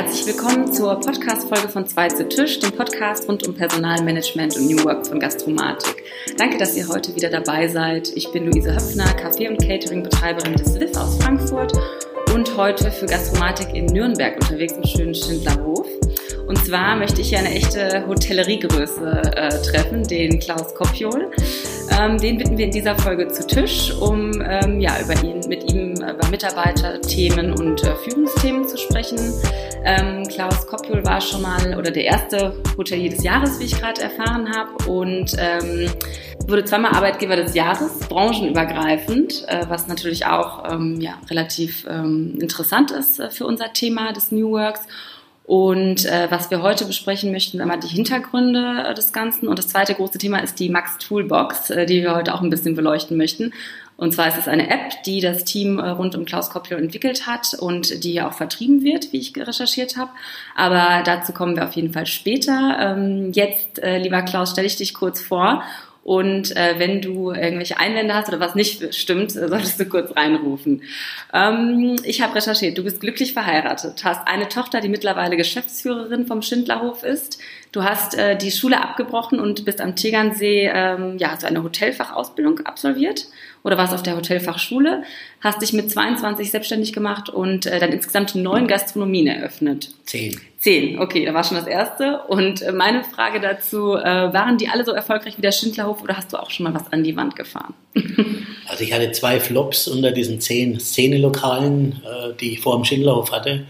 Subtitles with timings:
[0.00, 4.84] herzlich willkommen zur Podcast-Folge von Zwei zu Tisch, dem Podcast rund um Personalmanagement und New
[4.84, 6.04] Work von Gastromatik.
[6.36, 8.12] Danke, dass ihr heute wieder dabei seid.
[8.14, 11.72] Ich bin Luise Höpfner, Kaffee- und Catering-Betreiberin des LIV aus Frankfurt
[12.32, 15.88] und heute für Gastromatik in Nürnberg unterwegs im schönen Schindlerhof.
[16.46, 21.32] Und zwar möchte ich hier eine echte Hotelleriegröße äh, treffen, den Klaus Kopjol.
[21.98, 25.37] Ähm, den bitten wir in dieser Folge zu Tisch, um ähm, ja, über ihn,
[26.14, 29.18] über Mitarbeiterthemen und äh, Führungsthemen zu sprechen.
[29.84, 34.02] Ähm, Klaus Kopjol war schon mal oder der erste Hotelier des Jahres, wie ich gerade
[34.02, 35.90] erfahren habe, und ähm,
[36.46, 42.90] wurde zweimal Arbeitgeber des Jahres, branchenübergreifend, äh, was natürlich auch ähm, ja, relativ ähm, interessant
[42.90, 44.80] ist äh, für unser Thema des New Works.
[45.44, 49.48] Und äh, was wir heute besprechen möchten, einmal die Hintergründe äh, des Ganzen.
[49.48, 52.50] Und das zweite große Thema ist die Max Toolbox, äh, die wir heute auch ein
[52.50, 53.54] bisschen beleuchten möchten.
[53.98, 57.26] Und zwar ist es eine App, die das Team äh, rund um Klaus Koppler entwickelt
[57.26, 60.12] hat und die ja auch vertrieben wird, wie ich recherchiert habe.
[60.54, 62.78] Aber dazu kommen wir auf jeden Fall später.
[62.80, 65.64] Ähm, jetzt, äh, lieber Klaus, stelle ich dich kurz vor
[66.04, 70.82] und äh, wenn du irgendwelche Einwände hast oder was nicht stimmt, solltest du kurz reinrufen.
[71.34, 76.40] Ähm, ich habe recherchiert, du bist glücklich verheiratet, hast eine Tochter, die mittlerweile Geschäftsführerin vom
[76.40, 77.40] Schindlerhof ist.
[77.72, 82.60] Du hast die Schule abgebrochen und bist am Tegernsee, ähm, ja, hast du eine Hotelfachausbildung
[82.60, 83.26] absolviert
[83.68, 85.02] oder warst auf der Hotelfachschule,
[85.42, 89.90] hast dich mit 22 selbstständig gemacht und äh, dann insgesamt neun Gastronomien eröffnet.
[90.04, 90.40] Zehn.
[90.58, 92.22] Zehn, okay, da war schon das erste.
[92.28, 96.16] Und äh, meine Frage dazu, äh, waren die alle so erfolgreich wie der Schindlerhof oder
[96.16, 97.74] hast du auch schon mal was an die Wand gefahren?
[98.68, 103.32] also ich hatte zwei Flops unter diesen zehn Szenelokalen, äh, die ich vor dem Schindlerhof
[103.32, 103.66] hatte.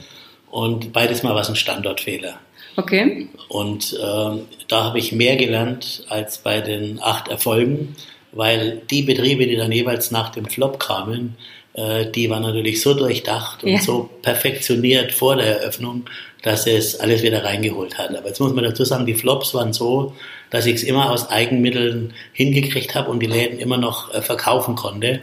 [0.49, 2.39] Und beides Mal war es ein Standortfehler.
[2.77, 3.27] Okay.
[3.49, 7.97] Und äh, da habe ich mehr gelernt als bei den acht Erfolgen,
[8.33, 11.37] weil die Betriebe, die dann jeweils nach dem Flop kamen,
[11.75, 13.81] äh, die waren natürlich so durchdacht und ja.
[13.81, 16.07] so perfektioniert vor der Eröffnung,
[16.43, 18.17] dass es alles wieder reingeholt hat.
[18.17, 20.15] Aber jetzt muss man dazu sagen, die Flops waren so,
[20.51, 24.75] dass ich es immer aus Eigenmitteln hingekriegt habe und die Läden immer noch äh, verkaufen
[24.75, 25.21] konnte.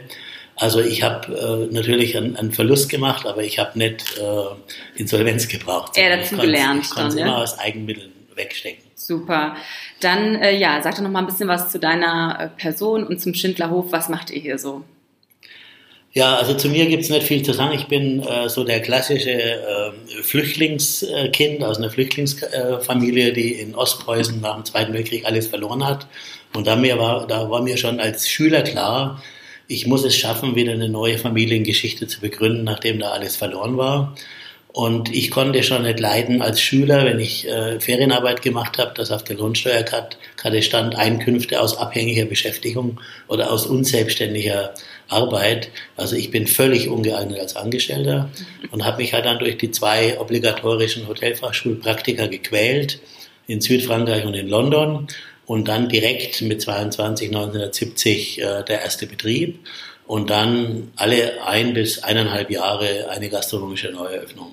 [0.56, 5.48] Also ich habe äh, natürlich einen, einen, Verlust gemacht, aber ich habe nicht äh, Insolvenz
[5.48, 5.96] gebraucht.
[5.98, 6.84] Ja, dazu gelernt.
[6.84, 8.85] Ich konnte es immer aus Eigenmitteln wegstecken.
[9.06, 9.56] Super.
[10.00, 13.20] Dann, äh, ja, sag doch noch mal ein bisschen was zu deiner äh, Person und
[13.20, 13.92] zum Schindlerhof.
[13.92, 14.82] Was macht ihr hier so?
[16.12, 17.74] Ja, also zu mir gibt es nicht viel zu sagen.
[17.74, 24.54] Ich bin äh, so der klassische äh, Flüchtlingskind aus einer Flüchtlingsfamilie, die in Ostpreußen nach
[24.54, 26.06] dem Zweiten Weltkrieg alles verloren hat.
[26.54, 29.22] Und da, mir war, da war mir schon als Schüler klar,
[29.68, 34.16] ich muss es schaffen, wieder eine neue Familiengeschichte zu begründen, nachdem da alles verloren war.
[34.76, 39.10] Und ich konnte schon nicht leiden als Schüler, wenn ich äh, Ferienarbeit gemacht habe, dass
[39.10, 40.18] auf der Lohnsteuerkarte
[40.60, 44.74] stand Einkünfte aus abhängiger Beschäftigung oder aus unselbstständiger
[45.08, 45.70] Arbeit.
[45.96, 48.28] Also ich bin völlig ungeeignet als Angestellter
[48.70, 53.00] und habe mich halt dann durch die zwei obligatorischen Hotelfachschulpraktika gequält
[53.46, 55.08] in Südfrankreich und in London
[55.46, 59.58] und dann direkt mit 22 1970 äh, der erste Betrieb
[60.06, 64.52] und dann alle ein bis eineinhalb Jahre eine gastronomische Neueröffnung.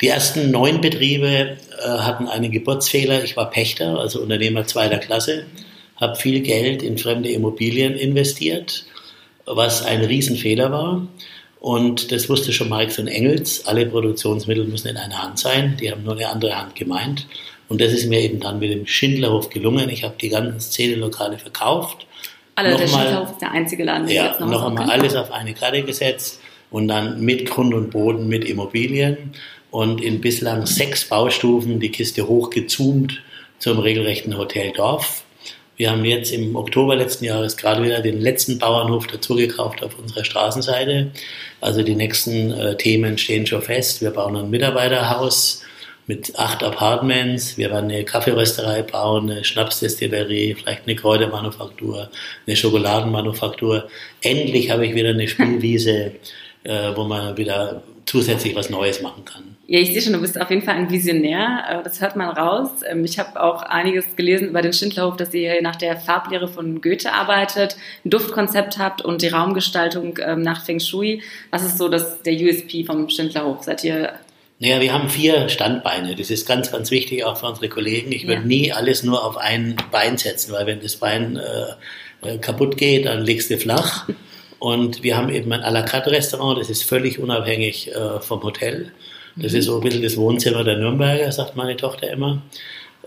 [0.00, 3.24] Die ersten neun Betriebe äh, hatten einen Geburtsfehler.
[3.24, 5.46] Ich war Pächter, also Unternehmer zweiter Klasse,
[5.96, 8.84] habe viel Geld in fremde Immobilien investiert
[9.48, 11.06] was ein Riesenfehler war.
[11.60, 13.66] Und das wusste schon Marx und Engels.
[13.66, 15.76] Alle Produktionsmittel müssen in einer Hand sein.
[15.80, 17.26] Die haben nur eine andere Hand gemeint.
[17.68, 19.90] Und das ist mir eben dann mit dem Schindlerhof gelungen.
[19.90, 22.06] Ich habe die ganzen Szenelokale verkauft.
[22.58, 25.30] Alle, der Schindlerhof ist der einzige Laden, der ja, jetzt noch, noch einmal alles auf
[25.30, 26.40] eine Karte gesetzt
[26.72, 29.32] und dann mit Grund und Boden, mit Immobilien
[29.70, 33.22] und in bislang sechs Baustufen die Kiste hochgezoomt
[33.60, 35.22] zum regelrechten Hotel Dorf.
[35.76, 40.24] Wir haben jetzt im Oktober letzten Jahres gerade wieder den letzten Bauernhof dazugekauft auf unserer
[40.24, 41.12] Straßenseite.
[41.60, 44.02] Also die nächsten äh, Themen stehen schon fest.
[44.02, 45.62] Wir bauen ein Mitarbeiterhaus
[46.08, 47.58] mit acht Apartments.
[47.58, 52.10] Wir werden eine Kaffeerösterei bauen, eine Schnapsdestillerie, vielleicht eine Kräutermanufaktur,
[52.46, 53.88] eine Schokoladenmanufaktur.
[54.22, 56.12] Endlich habe ich wieder eine Spielwiese,
[56.64, 59.56] äh, wo man wieder zusätzlich was Neues machen kann.
[59.66, 61.64] Ja, ich sehe schon, du bist auf jeden Fall ein Visionär.
[61.68, 62.70] Äh, das hört man raus.
[62.88, 66.80] Ähm, ich habe auch einiges gelesen über den Schindlerhof, dass ihr nach der Farblehre von
[66.80, 67.76] Goethe arbeitet,
[68.06, 71.22] ein Duftkonzept habt und die Raumgestaltung ähm, nach Feng Shui.
[71.50, 73.64] Was ist so das, der USP vom Schindlerhof?
[73.64, 74.14] Seid ihr
[74.60, 76.16] naja, wir haben vier Standbeine.
[76.16, 78.10] Das ist ganz, ganz wichtig auch für unsere Kollegen.
[78.10, 78.46] Ich würde ja.
[78.46, 81.38] nie alles nur auf ein Bein setzen, weil wenn das Bein
[82.22, 84.08] äh, kaputt geht, dann legst du flach.
[84.58, 88.42] Und wir haben eben ein à la carte Restaurant, das ist völlig unabhängig äh, vom
[88.42, 88.90] Hotel.
[89.36, 92.42] Das ist so ein bisschen das Wohnzimmer der Nürnberger, sagt meine Tochter immer.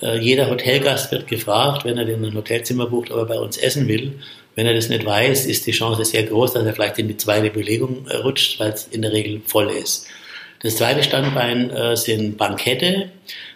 [0.01, 3.57] Äh, jeder Hotelgast wird gefragt, wenn er denn ein Hotelzimmer bucht, ob er bei uns
[3.57, 4.13] essen will.
[4.56, 7.18] Wenn er das nicht weiß, ist die Chance sehr groß, dass er vielleicht in die
[7.18, 10.07] zweite Belegung äh, rutscht, weil es in der Regel voll ist.
[10.63, 13.09] Das zweite Standbein äh, sind Bankette.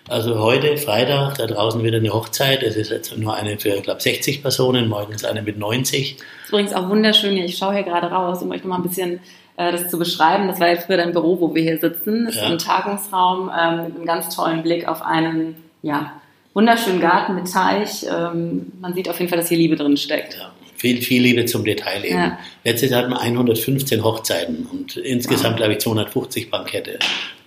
[0.08, 2.64] Also heute, Freitag, da draußen wieder eine Hochzeit.
[2.64, 6.18] Es ist jetzt nur eine für, ich glaube, 60 Personen, morgen ist eine mit 90.
[6.18, 7.46] Das ist übrigens auch wunderschön hier.
[7.46, 9.20] Ich schaue hier gerade raus, um euch mal ein bisschen
[9.58, 10.48] äh, das zu beschreiben.
[10.48, 12.26] Das war jetzt früher dein Büro, wo wir hier sitzen.
[12.26, 12.46] Das ja.
[12.46, 16.14] ist ein Tagungsraum ähm, mit einem ganz tollen Blick auf einen, ja,
[16.56, 18.06] wunderschönen Garten mit Teich.
[18.10, 20.36] Ähm, man sieht auf jeden Fall, dass hier Liebe drin steckt.
[20.36, 22.18] Ja viel, viel Liebe zum Detail eben.
[22.18, 22.40] Ja.
[22.64, 25.58] Letztes Jahr hatten wir 115 Hochzeiten und insgesamt, wow.
[25.58, 27.00] glaube ich, 250 Bankette.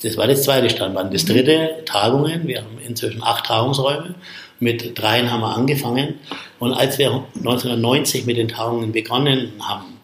[0.03, 1.11] Das war das zweite Standbein.
[1.11, 2.47] Das dritte, Tagungen.
[2.47, 4.15] Wir haben inzwischen acht Tagungsräume.
[4.61, 6.15] Mit dreien haben wir angefangen.
[6.59, 9.99] Und als wir 1990 mit den Tagungen begonnen haben,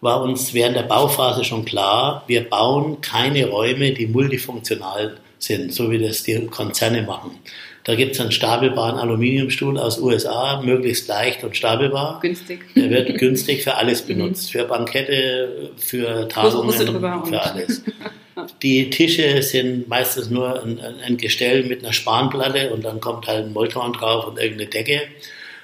[0.00, 5.90] war uns während der Bauphase schon klar, wir bauen keine Räume, die multifunktional sind, so
[5.90, 7.32] wie das die Konzerne machen.
[7.84, 12.20] Da gibt es einen stapelbaren Aluminiumstuhl aus USA, möglichst leicht und stapelbar.
[12.20, 12.60] Günstig.
[12.74, 17.82] Der wird günstig für alles benutzt, für Bankette, für Tagungen, für alles.
[18.62, 23.46] Die Tische sind meistens nur ein, ein, Gestell mit einer Spanplatte und dann kommt halt
[23.46, 25.02] ein Molton drauf und irgendeine Decke.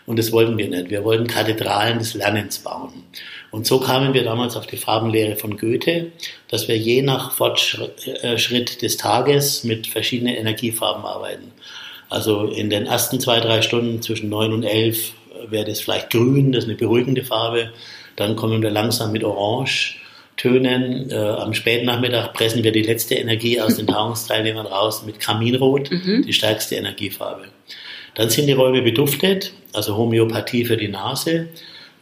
[0.05, 0.91] Und das wollten wir nicht.
[0.91, 3.05] Wir wollten Kathedralen des Lernens bauen.
[3.51, 6.13] Und so kamen wir damals auf die Farbenlehre von Goethe,
[6.49, 11.53] dass wir je nach Fortschritt äh, des Tages mit verschiedenen Energiefarben arbeiten.
[12.09, 15.13] Also in den ersten zwei, drei Stunden zwischen neun und elf
[15.49, 17.73] wäre das vielleicht grün, das ist eine beruhigende Farbe.
[18.17, 19.99] Dann kommen wir langsam mit Orange.
[20.37, 21.11] Tönen.
[21.11, 25.91] Äh, am späten Nachmittag pressen wir die letzte Energie aus den Tagungsteilnehmern raus mit Kaminrot,
[25.91, 26.25] mhm.
[26.27, 27.45] die stärkste Energiefarbe.
[28.15, 31.49] Dann sind die Räume beduftet, also Homöopathie für die Nase.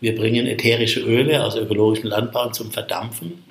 [0.01, 3.45] Wir bringen ätherische Öle aus ökologischen Landbau zum Verdampfen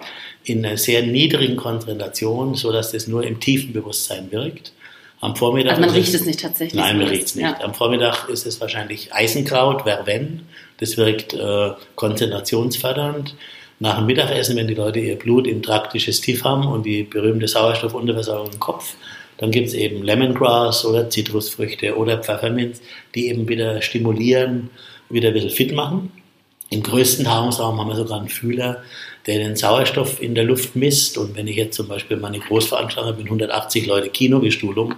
[0.44, 4.74] in einer sehr niedrigen Konzentration, sodass das nur im tiefen Bewusstsein wirkt.
[5.24, 6.81] Am Vormittag also man riecht es nicht tatsächlich.
[6.81, 7.46] Nein, man riecht es nicht.
[7.46, 7.62] Ja.
[7.62, 10.42] Am Vormittag ist es wahrscheinlich Eisenkraut, Verven.
[10.80, 13.34] Das wirkt äh, konzentrationsfördernd.
[13.80, 17.48] Nach dem Mittagessen, wenn die Leute ihr Blut im Trakt digestiv haben und die berühmte
[17.48, 18.96] Sauerstoffunterversorgung im Kopf,
[19.38, 22.81] dann gibt es eben Lemongrass oder Zitrusfrüchte oder Pfefferminz,
[23.16, 24.72] die eben wieder stimulieren,
[25.10, 26.12] wieder ein bisschen fit machen.
[26.69, 28.84] Im größten Tagungsraum haben wir sogar einen Fühler,
[29.25, 31.18] der den Sauerstoff in der Luft misst.
[31.18, 34.96] Und wenn ich jetzt zum Beispiel meine Großveranstaltung habe mit 180 Leute Kinobestuhlung,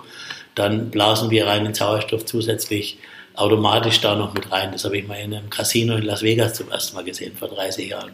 [0.56, 2.98] dann blasen wir rein den Sauerstoff zusätzlich
[3.36, 4.72] automatisch da noch mit rein.
[4.72, 7.50] Das habe ich mal in einem Casino in Las Vegas zum ersten Mal gesehen, vor
[7.50, 8.12] 30 Jahren.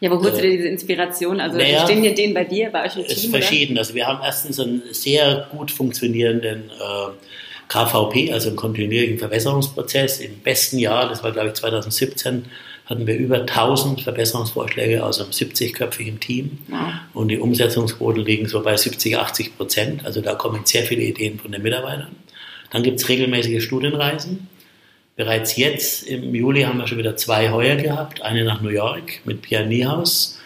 [0.00, 1.40] Ja, wo holst du dir diese Inspiration?
[1.40, 3.16] Also naja, stehen die denen bei dir, bei euch im Team?
[3.16, 3.72] Es ist verschieden.
[3.72, 3.80] Oder?
[3.80, 7.12] Also wir haben erstens einen sehr gut funktionierenden äh,
[7.68, 10.20] KVP, also einen kontinuierlichen Verbesserungsprozess.
[10.20, 12.44] Im besten Jahr, das war glaube ich 2017,
[12.86, 16.58] hatten wir über 1000 Verbesserungsvorschläge aus einem 70-köpfigen Team.
[16.70, 17.02] Ja.
[17.12, 20.06] Und die Umsetzungsquoten liegen so bei 70, 80 Prozent.
[20.06, 22.14] Also da kommen sehr viele Ideen von den Mitarbeitern.
[22.70, 24.48] Dann gibt es regelmäßige Studienreisen.
[25.16, 28.22] Bereits jetzt im Juli haben wir schon wieder zwei heuer gehabt.
[28.22, 30.38] Eine nach New York mit Pierre Niehaus,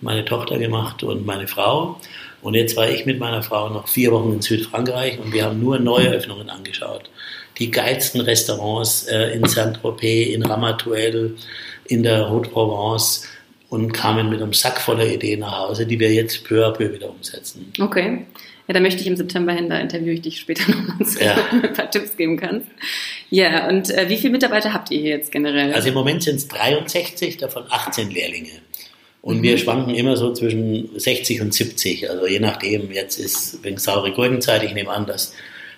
[0.00, 1.98] meine Tochter gemacht und meine Frau.
[2.42, 5.60] Und jetzt war ich mit meiner Frau noch vier Wochen in Südfrankreich und wir haben
[5.60, 7.08] nur Neueröffnungen angeschaut.
[7.58, 11.32] Die geilsten Restaurants äh, in Saint-Tropez, in Ramatuelle,
[11.88, 13.26] in der Haute Provence
[13.68, 16.92] und kamen mit einem Sack voller Ideen nach Hause, die wir jetzt peu à peu
[16.92, 17.72] wieder umsetzen.
[17.80, 18.26] Okay.
[18.68, 21.36] Ja, da möchte ich im September hin, da interviewe ich dich später nochmal, so, ja.
[21.50, 22.66] ein paar Tipps geben kannst.
[23.30, 25.72] Ja, und äh, wie viele Mitarbeiter habt ihr hier jetzt generell?
[25.72, 28.50] Also im Moment sind es 63, davon 18 Lehrlinge.
[29.22, 29.42] Und mhm.
[29.42, 32.10] wir schwanken immer so zwischen 60 und 70.
[32.10, 35.32] Also je nachdem, jetzt ist wegen saure Gurkenzeit, ich nehme an, dass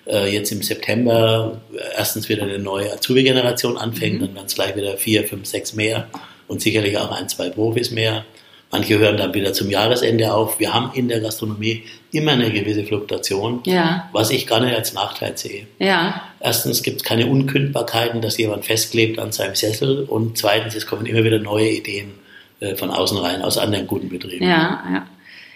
[0.09, 1.61] äh, jetzt im September
[1.95, 4.25] erstens wieder eine neue Azubi-Generation anfängt, mhm.
[4.25, 6.07] dann werden es gleich wieder vier, fünf, sechs mehr
[6.47, 8.25] und sicherlich auch ein, zwei Profis mehr.
[8.71, 10.59] Manche hören dann wieder zum Jahresende auf.
[10.59, 14.07] Wir haben in der Gastronomie immer eine gewisse Fluktuation, ja.
[14.13, 15.65] was ich gar nicht als Nachteil sehe.
[15.79, 16.21] Ja.
[16.39, 21.07] Erstens gibt es keine Unkündbarkeiten, dass jemand festklebt an seinem Sessel und zweitens, es kommen
[21.07, 22.11] immer wieder neue Ideen
[22.59, 24.45] äh, von außen rein, aus anderen guten Betrieben.
[24.45, 25.07] Ja, ja.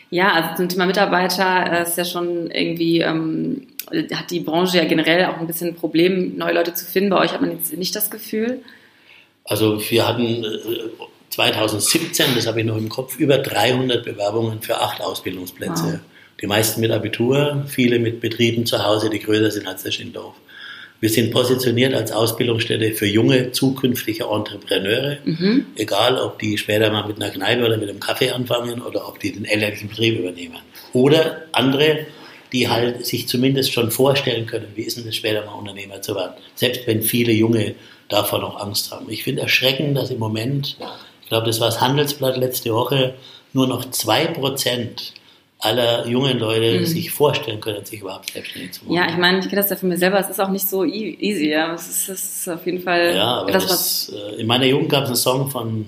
[0.09, 4.85] Ja, also zum Thema Mitarbeiter äh, ist ja schon irgendwie, ähm, hat die Branche ja
[4.85, 7.09] generell auch ein bisschen ein Problem, neue Leute zu finden.
[7.09, 8.61] Bei euch hat man jetzt nicht das Gefühl?
[9.45, 10.45] Also wir hatten
[11.29, 15.83] 2017, äh, das habe ich noch im Kopf, über 300 Bewerbungen für acht Ausbildungsplätze.
[15.83, 15.99] Wow.
[16.41, 20.35] Die meisten mit Abitur, viele mit Betrieben zu Hause, die größer sind als der Schindorf.
[20.99, 25.65] Wir sind positioniert als Ausbildungsstätte für junge, zukünftige Entrepreneure, mhm.
[25.75, 29.19] egal ob die später mal mit einer Kneipe oder mit einem Kaffee anfangen oder ob
[29.19, 30.59] die den elterlichen Betrieb übernehmen.
[30.93, 32.05] Oder andere,
[32.53, 36.15] die halt sich zumindest schon vorstellen können, wie ist denn das später mal Unternehmer zu
[36.15, 36.33] werden.
[36.55, 37.75] Selbst wenn viele Junge
[38.09, 39.09] davor noch Angst haben.
[39.09, 40.77] Ich finde erschreckend, dass im Moment,
[41.23, 43.15] ich glaube, das war das Handelsblatt letzte Woche,
[43.53, 45.13] nur noch zwei Prozent
[45.59, 46.85] aller jungen Leute mhm.
[46.85, 48.95] sich vorstellen können, sich überhaupt selbstständig zu machen.
[48.95, 50.83] Ja, ich meine, ich kenne das ja von mir selber, es ist auch nicht so
[50.83, 51.73] e-, easy, ja.
[51.73, 54.89] Es ist, es ist auf jeden Fall ja, aber das, das äh, in meiner Jugend
[54.89, 55.85] gab es einen Song von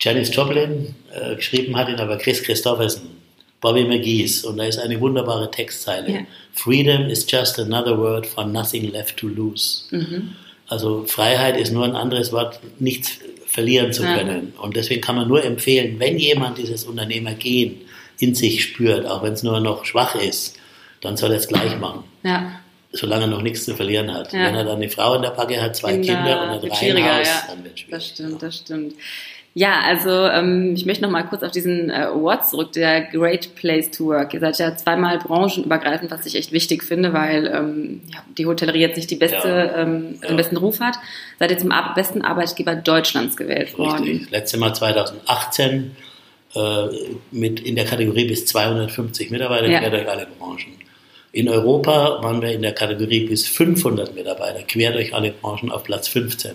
[0.00, 3.19] Janis Joplin, äh, geschrieben hat ihn aber Chris Christopherson.
[3.60, 6.10] Bobby McGee's und da ist eine wunderbare Textzeile.
[6.10, 6.20] Ja.
[6.54, 9.84] Freedom is just another word for nothing left to lose.
[9.90, 10.32] Mhm.
[10.68, 14.16] Also Freiheit ist nur ein anderes Wort, nichts verlieren zu Ja.
[14.18, 14.52] können.
[14.60, 17.80] Und deswegen kann man nur empfehlen, wenn jemand dieses Unternehmergehen
[18.18, 20.56] in sich spürt, auch wenn es nur noch schwach ist,
[21.00, 22.60] dann soll er es gleich machen, Ja,
[22.92, 24.32] solange er noch nichts zu verlieren hat.
[24.32, 24.44] Ja.
[24.46, 27.26] Wenn er dann eine Frau in der Backe hat, zwei Kinder Kinder, und ein Reihenhaus,
[27.26, 27.44] ja.
[27.48, 27.90] dann wird es schwierig.
[27.90, 28.94] das stimmt, das stimmt.
[29.52, 33.56] Ja, also ähm, ich möchte noch mal kurz auf diesen äh, Award zurück, der Great
[33.56, 34.32] Place to Work.
[34.32, 38.78] Ihr seid ja zweimal branchenübergreifend, was ich echt wichtig finde, weil ähm, ja, die Hotellerie
[38.80, 39.76] jetzt nicht die beste, Ja.
[39.82, 40.28] ähm, Ja.
[40.28, 40.94] den besten Ruf hat.
[41.40, 44.04] Seid ihr zum Ar besten Arbeitgeber Deutschlands gewählt worden.
[44.04, 44.30] Richtig.
[44.30, 45.96] Letzte Mal 2018
[46.54, 46.60] äh,
[47.32, 50.74] mit in der Kategorie bis 250 Mitarbeiter quer durch alle Branchen.
[51.32, 55.84] In Europa waren wir in der Kategorie bis 500 Mitarbeiter quer durch alle Branchen auf
[55.84, 56.52] Platz 15,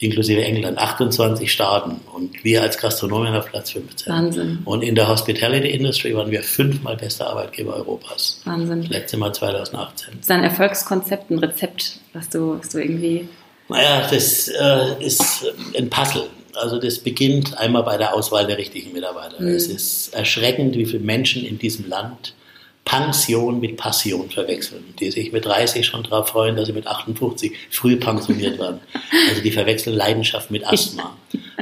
[0.00, 4.12] inklusive England, 28 Staaten und wir als Gastronomen auf Platz 15.
[4.12, 4.58] Wahnsinn.
[4.64, 8.40] Und in der Hospitality Industry waren wir fünfmal bester Arbeitgeber Europas.
[8.44, 8.82] Wahnsinn.
[8.84, 10.14] Letzte Mal 2018.
[10.14, 13.28] Das ist ein Erfolgskonzept, ein Rezept, was du, was du irgendwie.
[13.68, 16.28] Naja, das äh, ist ein Puzzle.
[16.54, 19.40] Also das beginnt einmal bei der Auswahl der richtigen Mitarbeiter.
[19.40, 19.48] Mhm.
[19.48, 22.34] Es ist erschreckend, wie viele Menschen in diesem Land
[22.84, 27.52] Pension mit Passion verwechseln, die sich mit 30 schon darauf freuen, dass sie mit 58
[27.70, 28.80] früh pensioniert werden.
[29.28, 31.16] Also die verwechseln Leidenschaft mit Asthma.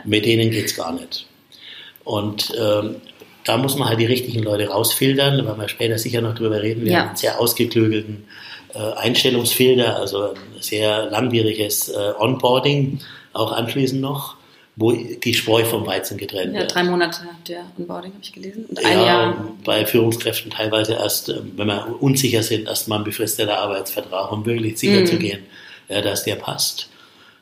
[0.05, 1.27] Mit denen geht's gar nicht.
[2.05, 2.97] Und ähm,
[3.45, 6.63] da muss man halt die richtigen Leute rausfiltern, da werden wir später sicher noch drüber
[6.63, 6.85] reden.
[6.85, 6.99] Wir Ja.
[7.01, 8.25] haben einen sehr ausgeklügelten
[8.75, 13.01] äh, Einstellungsfilter, also ein sehr langwieriges äh, Onboarding,
[13.35, 14.37] auch anschließend noch,
[14.81, 16.75] wo die Spreu vom Weizen getrennt Ja, wird.
[16.75, 18.65] drei Monate der Onboarding habe ich gelesen.
[18.69, 19.53] Und ein Ja, Jahr.
[19.65, 24.47] bei Führungskräften teilweise erst, ähm, wenn wir unsicher sind, erst mal ein befristeter Arbeitsvertrag, um
[24.47, 25.07] wirklich sicher Mhm.
[25.07, 25.41] zu gehen,
[25.89, 26.89] dass der passt.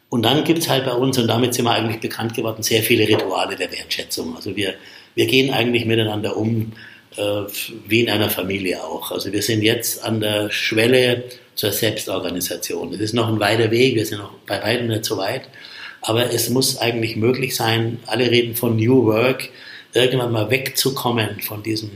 [0.08, 3.06] Und dann gibt's halt bei uns, und damit sind wir eigentlich bekannt geworden, sehr viele
[3.08, 4.34] Rituale der Wertschätzung.
[4.36, 4.74] Also wir,
[5.14, 6.72] wir gehen eigentlich miteinander um,
[7.16, 7.22] äh,
[7.88, 9.10] wie in einer Familie auch.
[9.10, 11.24] Also wir sind jetzt an der Schwelle
[11.56, 12.92] zur Selbstorganisation.
[12.94, 15.42] Es ist noch ein weiter Weg, wir sind noch bei weitem nicht so weit.
[16.06, 19.48] Aber es muss eigentlich möglich sein, alle reden von New Work,
[19.92, 21.90] irgendwann mal wegzukommen von diesem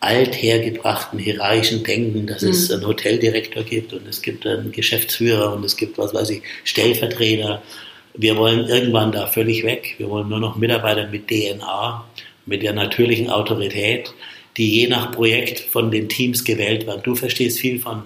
[0.00, 5.76] althergebrachten hierarchischen Denken, dass es einen Hoteldirektor gibt und es gibt einen Geschäftsführer und es
[5.76, 7.62] gibt, was weiß ich, Stellvertreter.
[8.14, 9.94] Wir wollen irgendwann da völlig weg.
[9.98, 12.04] Wir wollen nur noch Mitarbeiter mit DNA,
[12.46, 14.12] mit der natürlichen Autorität,
[14.56, 17.02] die je nach Projekt von den Teams gewählt werden.
[17.04, 18.02] Du verstehst viel von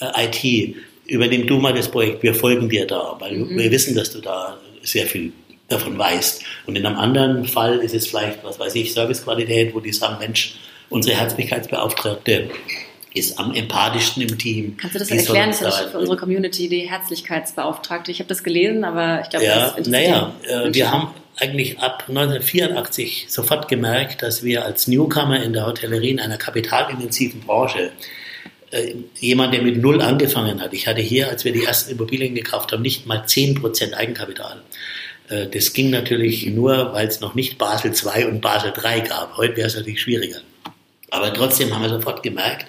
[0.00, 0.76] äh, IT.
[1.08, 4.58] Übernimm du mal das Projekt, wir folgen dir da, weil wir wissen, dass du da
[4.82, 5.32] sehr viel
[5.68, 6.42] davon weißt.
[6.66, 10.16] Und in einem anderen Fall ist es vielleicht, was weiß ich, Servicequalität, wo die sagen,
[10.18, 10.54] Mensch,
[10.90, 12.50] unsere Herzlichkeitsbeauftragte
[13.14, 14.76] ist am empathischsten im Team.
[14.76, 15.50] Kannst du das erklären?
[15.50, 18.10] Das ist für unsere Community die Herzlichkeitsbeauftragte.
[18.10, 21.08] Ich habe das gelesen, aber ich glaube, Ja, das interessiert naja, die äh, wir haben
[21.36, 27.40] eigentlich ab 1984 sofort gemerkt, dass wir als Newcomer in der Hotellerie in einer kapitalintensiven
[27.40, 27.92] Branche
[28.70, 30.72] äh, jemand, der mit Null angefangen hat.
[30.72, 34.62] Ich hatte hier, als wir die ersten Immobilien gekauft haben, nicht mal 10% Eigenkapital.
[35.28, 39.36] Äh, Das ging natürlich nur, weil es noch nicht Basel II und Basel III gab.
[39.36, 40.40] Heute wäre es natürlich schwieriger.
[41.10, 42.66] Aber trotzdem haben wir sofort gemerkt,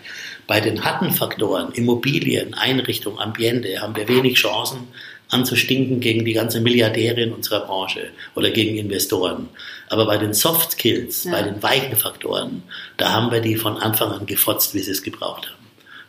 [0.47, 4.87] bei den harten Faktoren, Immobilien, Einrichtung, Ambiente, haben wir wenig Chancen
[5.31, 9.49] anzustinken gegen die ganze Milliardäre in unserer Branche oder gegen Investoren.
[9.89, 11.31] Aber bei den Soft Skills, Ja.
[11.33, 12.63] bei den weichen Faktoren,
[12.97, 15.58] da haben wir die von Anfang an gefotzt, wie sie es gebraucht haben.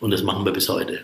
[0.00, 1.00] Und das machen wir bis heute.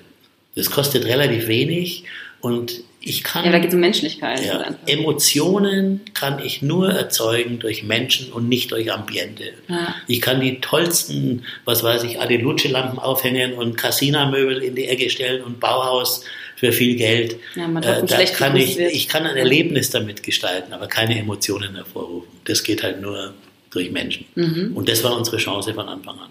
[0.55, 2.05] Das kostet relativ wenig
[2.41, 3.45] und ich kann...
[3.45, 4.45] ja, da geht es um Menschlichkeit.
[4.45, 4.81] Ja, einfach.
[4.87, 9.53] Emotionen kann ich nur erzeugen durch Menschen und nicht durch Ambiente.
[9.69, 9.95] Ja.
[10.09, 15.45] Ich kann die tollsten, was weiß ich, Adelucci-Lampen aufhängen und Cassina-Möbel in die Ecke stellen
[15.45, 16.25] und Bauhaus
[16.57, 17.37] für viel Geld.
[17.55, 18.93] Ja, man Äh, da kann ich, wird.
[18.93, 22.29] ich kann ein Erlebnis damit gestalten, aber keine Emotionen hervorrufen.
[22.45, 23.35] Das geht halt nur
[23.71, 24.25] durch Menschen.
[24.35, 24.73] Mhm.
[24.75, 26.31] Und das war unsere Chance von Anfang an.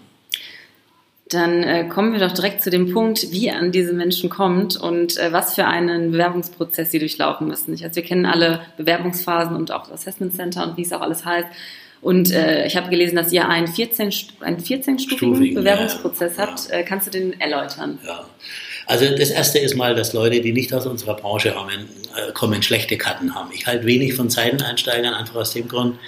[1.28, 5.16] Dann äh, kommen wir doch direkt zu dem Punkt, wie an diese Menschen kommt und
[5.18, 7.74] äh, was für einen Bewerbungsprozess sie durchlaufen müssen.
[7.74, 11.00] Ich, also wir kennen alle Bewerbungsphasen und auch das Assessment Center und wie es auch
[11.00, 11.48] alles heißt.
[12.00, 16.46] Und äh, ich habe gelesen, dass ihr einen 14, st- einen 14-stufigen Stufigen, Bewerbungsprozess ja,
[16.46, 16.70] habt.
[16.70, 17.98] Äh, kannst du den erläutern?
[18.06, 18.24] Ja.
[18.86, 22.62] Also das erste ist mal, dass Leute, die nicht aus unserer Branche kommen, äh, kommen
[22.62, 23.50] schlechte Karten haben.
[23.52, 25.98] Ich halte wenig von Seiteneinsteigern, einfach aus dem Grund,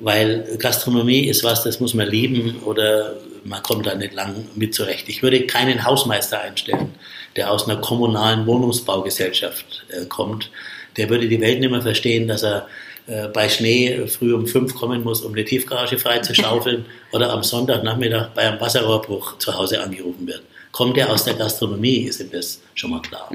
[0.00, 4.74] weil Gastronomie ist was, das muss man lieben oder man kommt da nicht lang mit
[4.74, 5.08] zurecht.
[5.08, 6.94] Ich würde keinen Hausmeister einstellen,
[7.36, 10.50] der aus einer kommunalen Wohnungsbaugesellschaft äh, kommt.
[10.96, 12.66] Der würde die Welt nicht mehr verstehen, dass er
[13.06, 17.32] äh, bei Schnee früh um fünf kommen muss, um eine Tiefgarage frei zu schaufeln oder
[17.32, 20.42] am Sonntagnachmittag bei einem Wasserrohrbruch zu Hause angerufen wird.
[20.72, 23.30] Kommt er aus der Gastronomie, ist ihm das schon mal klar.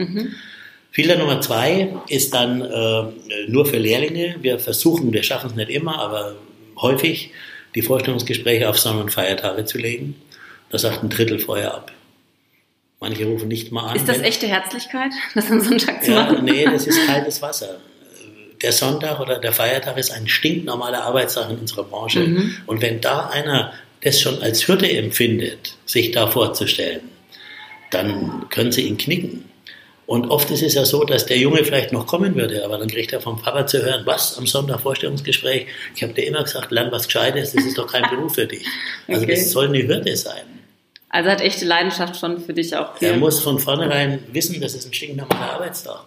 [0.91, 3.03] Filter Nummer zwei ist dann äh,
[3.47, 4.35] nur für Lehrlinge.
[4.41, 6.35] Wir versuchen, wir schaffen es nicht immer, aber
[6.79, 7.31] häufig
[7.75, 10.15] die Vorstellungsgespräche auf Sonn- und Feiertage zu legen.
[10.69, 11.91] Da sagt ein Drittel vorher ab.
[12.99, 13.95] Manche rufen nicht mal an.
[13.95, 16.45] Ist das echte Herzlichkeit, das am Sonntag zu ja, machen?
[16.45, 17.79] nee, das ist kaltes Wasser.
[18.61, 22.21] Der Sonntag oder der Feiertag ist ein stinknormaler Arbeitstag in unserer Branche.
[22.21, 22.55] Mhm.
[22.65, 27.01] Und wenn da einer das schon als Hürde empfindet, sich da vorzustellen,
[27.91, 29.45] dann können sie ihn knicken.
[30.05, 32.89] Und oft ist es ja so, dass der Junge vielleicht noch kommen würde, aber dann
[32.89, 35.67] kriegt er vom Papa zu hören, was am Sonntag Vorstellungsgespräch?
[35.95, 38.65] Ich habe dir immer gesagt, lern was Gescheites, das ist doch kein Beruf für dich.
[39.07, 39.31] Also Okay.
[39.35, 40.41] das soll eine Hürde sein.
[41.09, 43.07] Also hat echte Leidenschaft schon für dich auch viel.
[43.07, 46.03] Er muss von vornherein wissen, das ist ein stinknormaler Arbeitstag.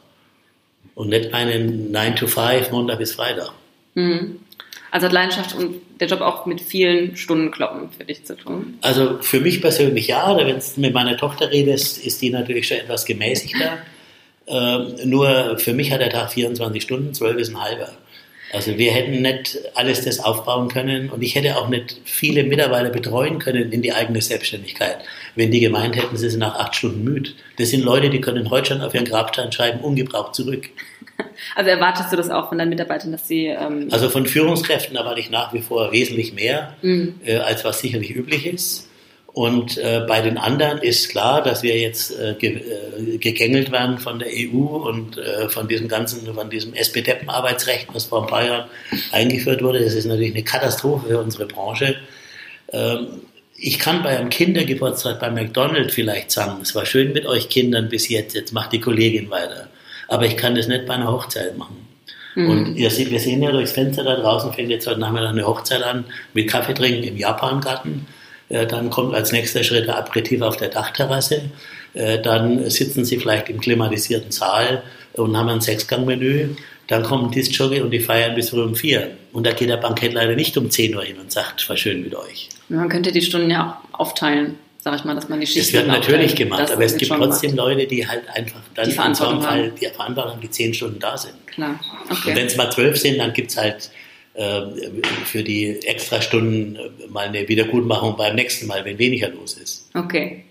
[0.94, 3.52] Und nicht einen 9 to 5, Montag bis Freitag.
[3.94, 4.40] Mhm.
[4.96, 8.78] Also hat Leidenschaft und der Job auch mit vielen Stundenkloppen für dich zu tun.
[8.80, 12.78] Also für mich persönlich ja, wenn du mit meiner Tochter redest, ist die natürlich schon
[12.78, 13.78] etwas gemäßigter.
[14.48, 17.90] Ähm, nur für mich hat der Tag 24 Stunden, 12 ist ein halber.
[18.52, 22.90] Also wir hätten nicht alles das aufbauen können und ich hätte auch nicht viele Mitarbeiter
[22.90, 24.98] betreuen können in die eigene Selbstständigkeit,
[25.34, 27.30] wenn die gemeint hätten, sie sind nach acht Stunden müde.
[27.58, 30.68] Das sind Leute, die können heute schon auf ihren Grabstein schreiben, ungebraucht zurück.
[31.54, 35.20] Also erwartest du das auch von deinen Mitarbeitern, dass sie ähm, Also von Führungskräften erwarte
[35.20, 37.20] ich nach wie vor wesentlich mehr, Mhm.
[37.24, 38.88] äh, als was sicherlich üblich ist.
[39.32, 43.98] Und äh, bei den anderen ist klar, dass wir jetzt äh, ge äh, gegängelt werden
[43.98, 48.46] von der EU und äh, von diesem ganzen, von diesem SPDEP-Arbeitsrecht, was vor ein paar
[48.46, 48.70] Jahren
[49.12, 49.80] eingeführt wurde.
[49.84, 51.96] Das ist natürlich eine Katastrophe für unsere Branche.
[52.72, 53.08] Ähm,
[53.58, 57.90] ich kann bei einem Kindergeburtstag bei McDonald's vielleicht sagen, es war schön mit euch Kindern
[57.90, 59.68] bis jetzt, jetzt macht die Kollegin weiter.
[60.08, 61.76] Aber ich kann das nicht bei einer Hochzeit machen.
[62.50, 65.46] Und ihr seht, wir sehen ja durchs Fenster da draußen, fängt jetzt heute Nachmittag eine
[65.46, 68.06] Hochzeit an mit Kaffee trinken im Japangarten.
[68.50, 71.42] Äh, Dann kommt als nächster Schritt der Aperitif auf der Dachterrasse.
[71.94, 74.82] Äh, Dann sitzen sie vielleicht im klimatisierten Saal
[75.14, 76.50] und haben ein Sechsgangmenü.
[76.88, 79.12] Dann kommen Discjockey und die feiern bis früh um vier.
[79.32, 82.02] Und da geht der Bankett leider nicht um 10 Uhr hin und sagt, war schön
[82.02, 82.50] mit euch.
[82.68, 85.72] man könnte die Stunden ja auch aufteilen, sag ich mal, dass man die Das Schichten
[85.78, 86.36] wird natürlich aufteilt.
[86.36, 87.66] gemacht, Das aber es gibt trotzdem gemacht.
[87.70, 89.76] Leute, die halt einfach dann Die in so einem Verantwortung Fall haben.
[89.80, 91.34] die Verantwortung die zehn Stunden da sind.
[91.48, 92.44] Klar, Und wenn okay.
[92.46, 93.90] es mal zwölf sind, dann gibt es halt
[94.34, 94.62] äh,
[95.24, 99.90] für die Extrastunden äh, mal eine Wiedergutmachung beim nächsten Mal, wenn weniger los ist.
[99.94, 100.44] Okay.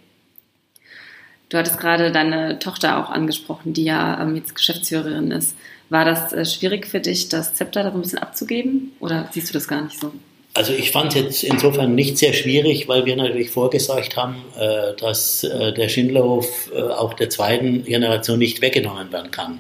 [1.48, 5.56] Du hattest gerade deine Tochter auch angesprochen, die ja ähm, jetzt Geschäftsführerin ist.
[5.90, 8.92] War das äh, schwierig für dich, das Zepter da so ein bisschen abzugeben?
[9.00, 10.12] Oder siehst du das gar nicht so?
[10.56, 14.96] Also ich fand es jetzt insofern nicht sehr schwierig, weil wir natürlich vorgesorgt haben, äh,
[14.98, 19.60] dass äh, der Schindlerhof äh, auch der zweiten Generation nicht weggenommen werden kann.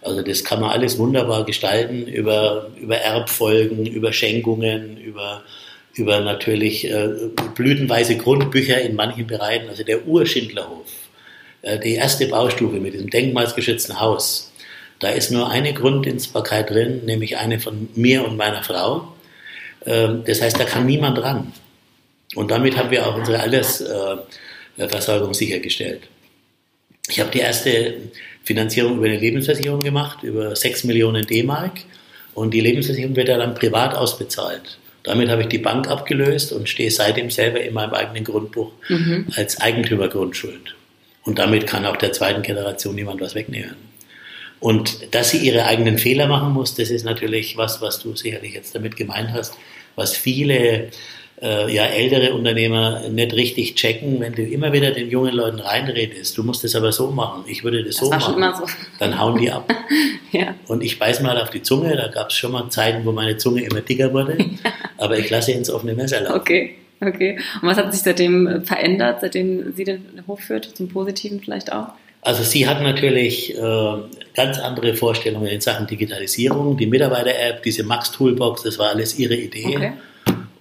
[0.00, 5.42] Also das kann man alles wunderbar gestalten über, über Erbfolgen, über Schenkungen, über,
[5.94, 6.90] über natürlich
[7.54, 9.68] blütenweise Grundbücher in manchen Bereichen.
[9.68, 10.90] Also der Urschindlerhof,
[11.84, 14.52] die erste Baustufe mit diesem denkmalsgeschützten Haus,
[14.98, 19.06] da ist nur eine Grunddienstbarkeit drin, nämlich eine von mir und meiner Frau.
[19.86, 21.52] Ähm, Das heißt, da kann niemand ran.
[22.34, 26.02] Und damit haben wir auch unsere Altersversorgung sichergestellt.
[27.08, 27.94] Ich habe die erste
[28.44, 31.80] Finanzierung über eine Lebensversicherung gemacht, über 6 Millionen D-Mark.
[32.34, 34.78] Und die Lebensversicherung wird ja dann privat ausbezahlt.
[35.02, 38.72] Damit habe ich die Bank abgelöst und stehe seitdem selber in meinem eigenen Grundbuch
[39.36, 40.74] als Eigentümergrundschuld.
[41.24, 43.74] Und damit kann auch der zweiten Generation niemand was wegnehmen.
[44.62, 48.54] Und dass sie ihre eigenen Fehler machen muss, das ist natürlich was, was du sicherlich
[48.54, 49.54] jetzt damit gemeint hast,
[49.96, 50.88] was viele
[51.42, 56.38] äh, ja, ältere Unternehmer nicht richtig checken, wenn du immer wieder den jungen Leuten reinredest.
[56.38, 57.42] Du musst es aber so machen.
[57.48, 58.34] Ich würde das, Das so machen.
[58.36, 58.64] immer so.
[59.00, 59.68] Dann hauen die ab.
[60.34, 60.54] Ja.
[60.66, 61.94] Und ich beiß mal auf die Zunge.
[61.94, 64.38] Da gab es schon mal Zeiten, wo meine Zunge immer dicker wurde.
[64.96, 66.40] Aber ich lasse ins offene Messer laufen.
[66.40, 67.38] Okay, okay.
[67.60, 70.74] Und was hat sich seitdem verändert, seitdem sie den Hof führt?
[70.74, 71.88] Zum Positiven vielleicht auch?
[72.22, 73.94] Also sie hat natürlich äh,
[74.34, 76.76] ganz andere Vorstellungen in Sachen Digitalisierung.
[76.76, 79.76] Die Mitarbeiter-App, diese Max-Toolbox, das war alles ihre Idee.
[79.76, 79.92] Okay.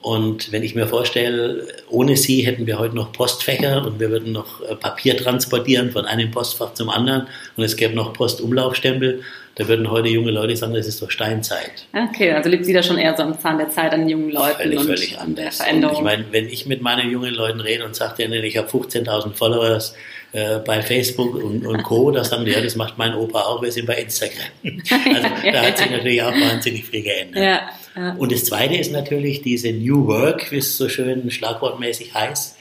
[0.02, 4.32] Und wenn ich mir vorstelle, ohne sie hätten wir heute noch Postfächer und wir würden
[4.32, 9.22] noch äh, Papier transportieren von einem Postfach zum anderen und es gäbe noch Postumlaufstempel,
[9.56, 11.86] da würden heute junge Leute sagen, das ist doch Steinzeit.
[11.94, 14.58] Okay, also lebt sie da schon eher so am Zahn der Zeit an jungen Leuten
[14.58, 15.60] Völlig, und völlig an der anders.
[15.60, 15.98] Und Veränderung.
[15.98, 19.34] ich meine, wenn ich mit meinen jungen Leuten rede und sage denen, ich habe 15.000
[19.34, 19.94] Followers
[20.34, 23.62] äh, bei Facebook und, und Co., da sagen die, ja, das macht mein Opa auch,
[23.62, 24.48] wir sind bei Instagram.
[25.14, 27.44] Also da hat sich natürlich auch wahnsinnig viel geändert.
[27.44, 27.62] ja,
[27.96, 28.14] ja.
[28.14, 32.58] Und das Zweite ist natürlich diese New Work, wie es so schön schlagwortmäßig heißt,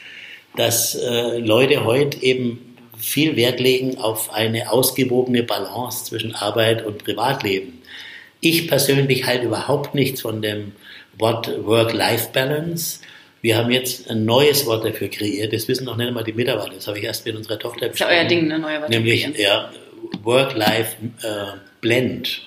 [0.56, 7.04] dass äh, Leute heute eben viel Wert legen auf eine ausgewogene Balance zwischen Arbeit und
[7.04, 7.80] Privatleben.
[8.40, 10.72] Ich persönlich halte überhaupt nichts von dem
[11.18, 13.00] Wort Work-Life-Balance.
[13.42, 16.74] Wir haben jetzt ein neues Wort dafür kreiert, das wissen noch nicht einmal die Mitarbeiter,
[16.74, 18.59] das habe ich erst mit unserer Tochter ist ja euer Ding, ne?
[18.59, 19.70] Neue Wörter Nämlich ja,
[20.22, 22.42] Work-Life-Blend.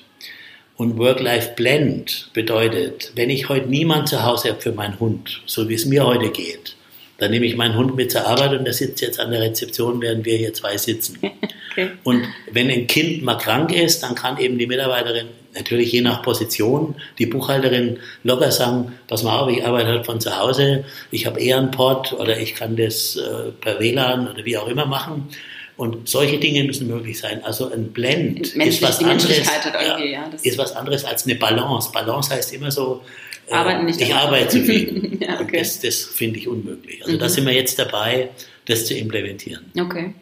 [0.75, 5.75] Und Work-Life-Blend bedeutet, wenn ich heute niemand zu Hause habe für meinen Hund, so wie
[5.75, 6.75] es mir heute geht,
[7.17, 10.01] dann nehme ich meinen Hund mit zur Arbeit und der sitzt jetzt an der Rezeption,
[10.01, 11.19] während wir hier zwei sitzen.
[11.73, 11.89] Okay.
[12.03, 16.21] Und wenn ein Kind mal krank ist, dann kann eben die Mitarbeiterin, natürlich je nach
[16.21, 21.25] Position, die Buchhalterin locker sagen, pass mal auf, ich arbeite halt von zu Hause, ich
[21.25, 24.85] habe eher einen Port oder ich kann das äh, per WLAN oder wie auch immer
[24.85, 25.29] machen.
[25.75, 27.43] Und solche Dinge müssen möglich sein.
[27.43, 31.91] Also ein Blend ist was, anderes, ja, ja, ist was anderes als eine Balance.
[31.91, 33.01] Balance heißt immer so,
[33.47, 35.17] äh, Arbeiten nicht ich arbeite zu viel.
[35.19, 35.59] ja, okay.
[35.59, 37.01] das, das finde ich unmöglich.
[37.01, 37.19] Also mhm.
[37.19, 38.29] da sind wir jetzt dabei,
[38.65, 39.65] das zu implementieren.
[39.79, 40.13] Okay.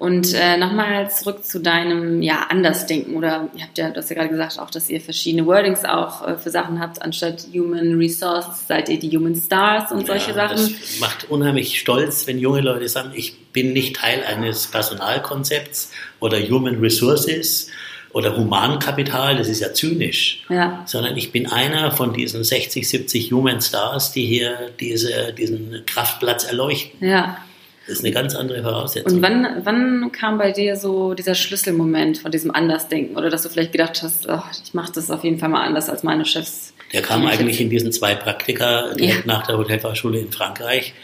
[0.00, 4.16] Und äh, nochmal zurück zu deinem ja, Andersdenken oder ihr habt ja, du hast ja
[4.16, 8.66] gerade gesagt auch, dass ihr verschiedene Wordings auch äh, für Sachen habt, anstatt Human Resources
[8.66, 10.56] seid ihr die Human Stars und solche ja, Sachen.
[10.56, 16.38] Das macht unheimlich stolz, wenn junge Leute sagen, ich bin nicht Teil eines Personalkonzepts oder
[16.38, 17.68] Human Resources
[18.12, 20.82] oder Humankapital, das ist ja zynisch, ja.
[20.86, 26.44] sondern ich bin einer von diesen 60, 70 Human Stars, die hier diese, diesen Kraftplatz
[26.44, 27.06] erleuchten.
[27.06, 27.36] Ja.
[27.90, 29.16] Das ist eine ganz andere Voraussetzung.
[29.16, 33.16] Und wann, wann kam bei dir so dieser Schlüsselmoment von diesem Andersdenken?
[33.16, 35.90] Oder dass du vielleicht gedacht hast, oh, ich mache das auf jeden Fall mal anders
[35.90, 36.72] als meine Chefs?
[36.92, 39.34] Der kam eigentlich in diesen zwei Praktika direkt ja.
[39.34, 40.94] nach der Hotelfachschule in Frankreich.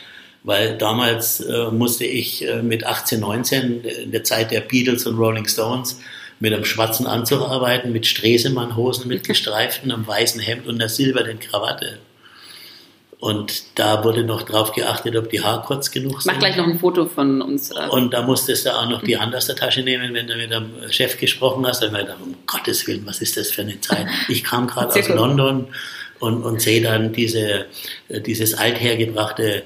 [0.45, 5.19] Weil damals äh, musste ich äh, mit 18, 19, in der Zeit der Beatles und
[5.19, 5.99] Rolling Stones,
[6.39, 11.41] mit einem schwarzen Anzug arbeiten, mit Stresemann-Hosen, mit gestreiften, einem weißen Hemd und einer silbernen
[11.41, 11.99] Krawatte.
[13.19, 16.33] Und da wurde noch drauf geachtet, ob die Haare kurz genug sind.
[16.33, 17.71] Mach gleich noch ein Foto von uns.
[17.71, 17.89] Äh.
[17.89, 20.51] Und da musstest du auch noch die Hand aus der Tasche nehmen, wenn du mit
[20.51, 21.83] dem Chef gesprochen hast.
[21.83, 24.07] Dann war ich gedacht, um Gottes Willen, was ist das für eine Zeit?
[24.29, 25.69] Ich kam gerade aus London
[26.19, 27.67] und, und sehe dann diese,
[28.09, 29.63] äh, dieses althergebrachte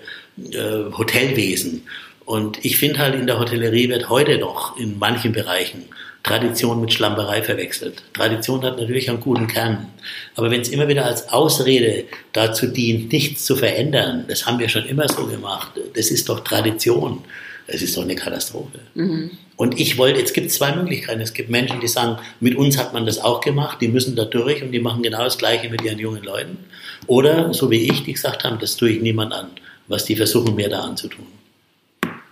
[0.52, 1.86] äh, Hotelwesen.
[2.24, 5.88] Und ich finde halt, in der Hotellerie wird heute noch in manchen Bereichen
[6.22, 8.02] Tradition mit Schlamperei verwechselt.
[8.12, 9.88] Tradition hat natürlich einen guten Kern.
[10.34, 14.68] Aber wenn es immer wieder als Ausrede dazu dient, nichts zu verändern, das haben wir
[14.68, 17.24] schon immer so gemacht, das ist doch Tradition.
[17.72, 18.80] Es ist doch eine Katastrophe.
[18.94, 19.30] Mhm.
[19.56, 21.20] Und ich wollte, jetzt gibt es zwei Möglichkeiten.
[21.20, 24.24] Es gibt Menschen, die sagen, mit uns hat man das auch gemacht, die müssen da
[24.24, 26.58] durch und die machen genau das Gleiche mit ihren jungen Leuten.
[27.06, 29.50] Oder, so wie ich, die gesagt haben, das tue ich niemand an,
[29.86, 31.26] was die versuchen, mir da anzutun.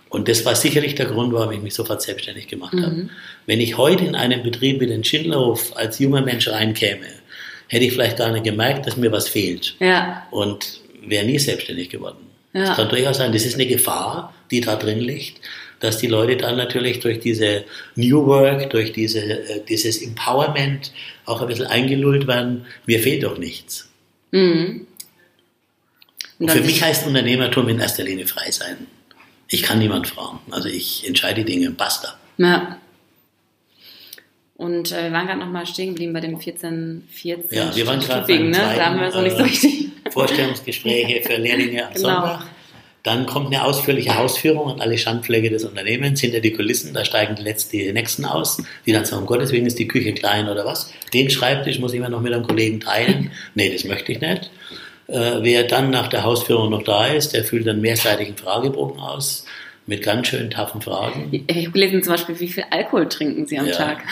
[0.09, 2.83] Und das war sicherlich der Grund, warum ich mich sofort selbstständig gemacht mhm.
[2.83, 3.09] habe.
[3.45, 7.05] Wenn ich heute in einen Betrieb wie den Schindlerhof als junger Mensch reinkäme,
[7.67, 9.75] hätte ich vielleicht gar nicht gemerkt, dass mir was fehlt.
[9.79, 10.27] Ja.
[10.31, 12.17] Und wäre nie selbstständig geworden.
[12.53, 12.65] Ja.
[12.65, 15.39] Das kann durchaus sein, das ist eine Gefahr, die da drin liegt,
[15.79, 17.63] dass die Leute dann natürlich durch diese
[17.95, 20.91] New Work, durch diese, äh, dieses Empowerment
[21.25, 23.89] auch ein bisschen eingelullt werden, mir fehlt doch nichts.
[24.31, 24.87] Mhm.
[26.39, 28.87] Und für mich heißt Unternehmertum in erster Linie frei sein.
[29.49, 30.39] Ich kann niemand fragen.
[30.51, 32.15] Also ich entscheide die Dinge, basta.
[32.37, 32.77] Ja.
[34.55, 37.99] Und äh, wir waren gerade nochmal stehen geblieben bei dem 14, 14 Ja, wir waren
[37.99, 38.51] gerade ne?
[38.51, 39.89] da haben wir es noch nicht so äh, richtig.
[40.11, 42.09] Vorstellungsgespräche für Lehrlinge am genau.
[42.09, 42.45] Sonntag.
[43.03, 47.35] Dann kommt eine ausführliche Ausführung an alle Schandflecke des Unternehmens, hinter die Kulissen, da steigen
[47.35, 50.49] die, letzten, die Nächsten aus, die dann sagen, um Gottes Willen ist die Küche klein
[50.49, 50.91] oder was.
[51.13, 53.31] Den Schreibtisch muss ich immer noch mit einem Kollegen teilen.
[53.55, 54.51] nee, das möchte ich nicht.
[55.09, 59.45] Äh, wer dann nach der Hausführung noch da ist, der füllt einen mehrseitigen Fragebogen aus
[59.87, 61.29] mit ganz schön taffen Fragen.
[61.47, 63.75] Ich habe gelesen zum Beispiel, wie viel Alkohol trinken Sie am ja.
[63.75, 64.03] Tag?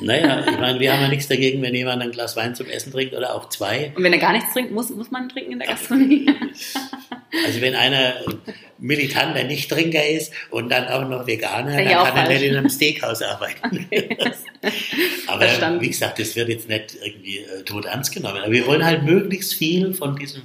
[0.00, 2.92] Naja, ich meine, wir haben ja nichts dagegen, wenn jemand ein Glas Wein zum Essen
[2.92, 3.92] trinkt oder auch zwei.
[3.96, 6.30] Und wenn er gar nichts trinkt, muss, muss man trinken in der Gastronomie?
[7.44, 8.14] Also wenn einer
[8.78, 13.22] militanter Nichttrinker ist und dann auch noch Veganer, dann kann er nicht in einem Steakhouse
[13.22, 13.86] arbeiten.
[13.96, 14.16] Okay.
[15.26, 15.80] Aber Verstanden.
[15.80, 18.38] wie gesagt, das wird jetzt nicht irgendwie äh, tot ernst genommen.
[18.42, 20.42] Aber wir wollen halt möglichst viel von diesem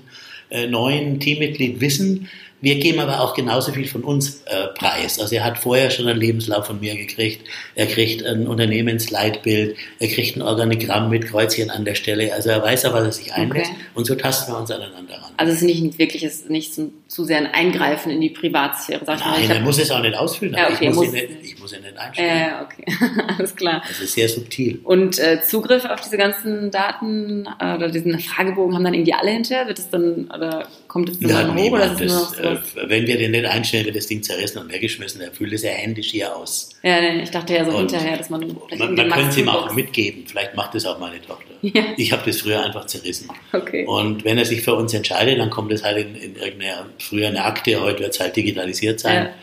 [0.50, 2.30] äh, neuen Teammitglied wissen,
[2.62, 5.20] wir geben aber auch genauso viel von uns äh, preis.
[5.20, 7.42] Also er hat vorher schon einen Lebenslauf von mir gekriegt.
[7.74, 9.76] Er kriegt ein Unternehmensleitbild.
[10.00, 12.32] Er kriegt ein Organigramm mit Kreuzchen an der Stelle.
[12.34, 13.72] Also er weiß ja, was er sich einlässt.
[13.72, 13.80] Okay.
[13.96, 15.32] Und so tasten wir uns aneinander ran.
[15.38, 19.04] Also es ist nicht wirklich ist nicht zu, zu sehr ein Eingreifen in die Privatsphäre.
[19.06, 19.56] Sag ich Nein, mal.
[19.56, 20.54] er muss es auch nicht ausfüllen.
[20.54, 22.30] Ja, okay, ich, muss ihn nicht, ich muss ihn nicht einstellen.
[22.30, 22.86] Äh, okay,
[23.38, 23.82] alles klar.
[23.88, 24.80] Das ist sehr subtil.
[24.84, 29.32] Und äh, Zugriff auf diese ganzen Daten äh, oder diesen Fragebogen haben dann irgendwie alle
[29.32, 29.66] hinterher?
[29.66, 31.72] Wird es dann oder kommt es dann, hoch?
[31.72, 34.74] Oder ist das, so äh, wenn wir den nicht einstellen, wird das Ding zerrissen und
[34.74, 35.22] weggeschmissen.
[35.22, 36.72] Er füllt es ja händisch hier aus.
[36.84, 38.42] Ja, ich dachte ja so und hinterher, dass man.
[38.78, 40.26] Man, man könnte es ihm auch mitgeben.
[40.28, 41.46] Vielleicht macht es auch meine Tochter.
[41.64, 41.84] Ja.
[41.96, 43.30] Ich habe das früher einfach zerrissen.
[43.54, 43.86] Okay.
[43.86, 47.28] Und wenn er sich für uns entscheidet, dann kommt es halt in, in irgendeiner früher
[47.28, 49.26] eine Akte, heute wird es halt digitalisiert sein.
[49.26, 49.34] Ja.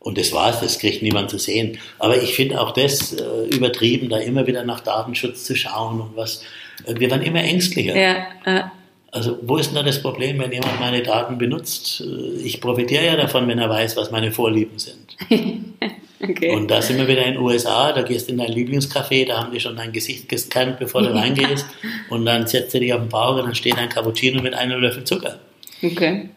[0.00, 1.78] Und das war's, das kriegt niemand zu sehen.
[1.98, 6.16] Aber ich finde auch das äh, übertrieben, da immer wieder nach Datenschutz zu schauen und
[6.16, 6.42] was.
[6.86, 7.94] Äh, wir waren immer ängstlicher.
[7.94, 8.62] Ja, äh.
[9.10, 12.02] Also wo ist denn da das Problem, wenn jemand meine Daten benutzt?
[12.42, 15.16] Ich profitiere ja davon, wenn er weiß, was meine Vorlieben sind.
[16.20, 16.56] Okay.
[16.56, 19.38] Und da sind wir wieder in den USA, da gehst du in dein Lieblingscafé, da
[19.38, 21.64] haben die schon dein Gesicht gescannt, bevor du reingehst.
[22.10, 24.80] Und dann setzt du dich auf den Bauch und dann steht ein Cappuccino mit einem
[24.80, 25.38] Löffel Zucker.
[25.80, 26.30] Okay.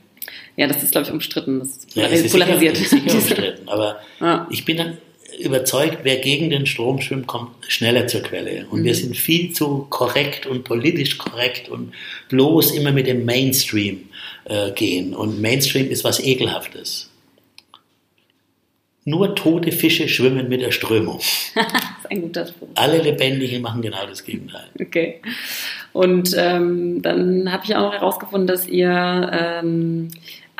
[0.56, 1.60] Ja, das ist, glaube ich, umstritten.
[1.60, 2.78] Das ist ja, ist polarisiert.
[2.78, 3.70] Sicher, sicher umstritten.
[3.70, 4.48] Aber ja.
[4.52, 4.98] ich bin dann
[5.40, 8.66] überzeugt, wer gegen den Strom schwimmt, kommt schneller zur Quelle.
[8.70, 8.86] Und mhm.
[8.86, 11.94] wir sind viel zu korrekt und politisch korrekt und
[12.30, 14.10] bloß immer mit dem Mainstream
[14.46, 15.14] äh, gehen.
[15.16, 17.10] Und Mainstream ist was Ekelhaftes.
[19.04, 21.18] Nur tote Fische schwimmen mit der Strömung.
[21.56, 22.68] das ist ein guter Spruch.
[22.76, 24.68] Alle Lebendigen machen genau das Gegenteil.
[24.80, 25.22] Okay.
[25.92, 30.10] Und ähm, dann habe ich auch noch herausgefunden, dass ihr ähm,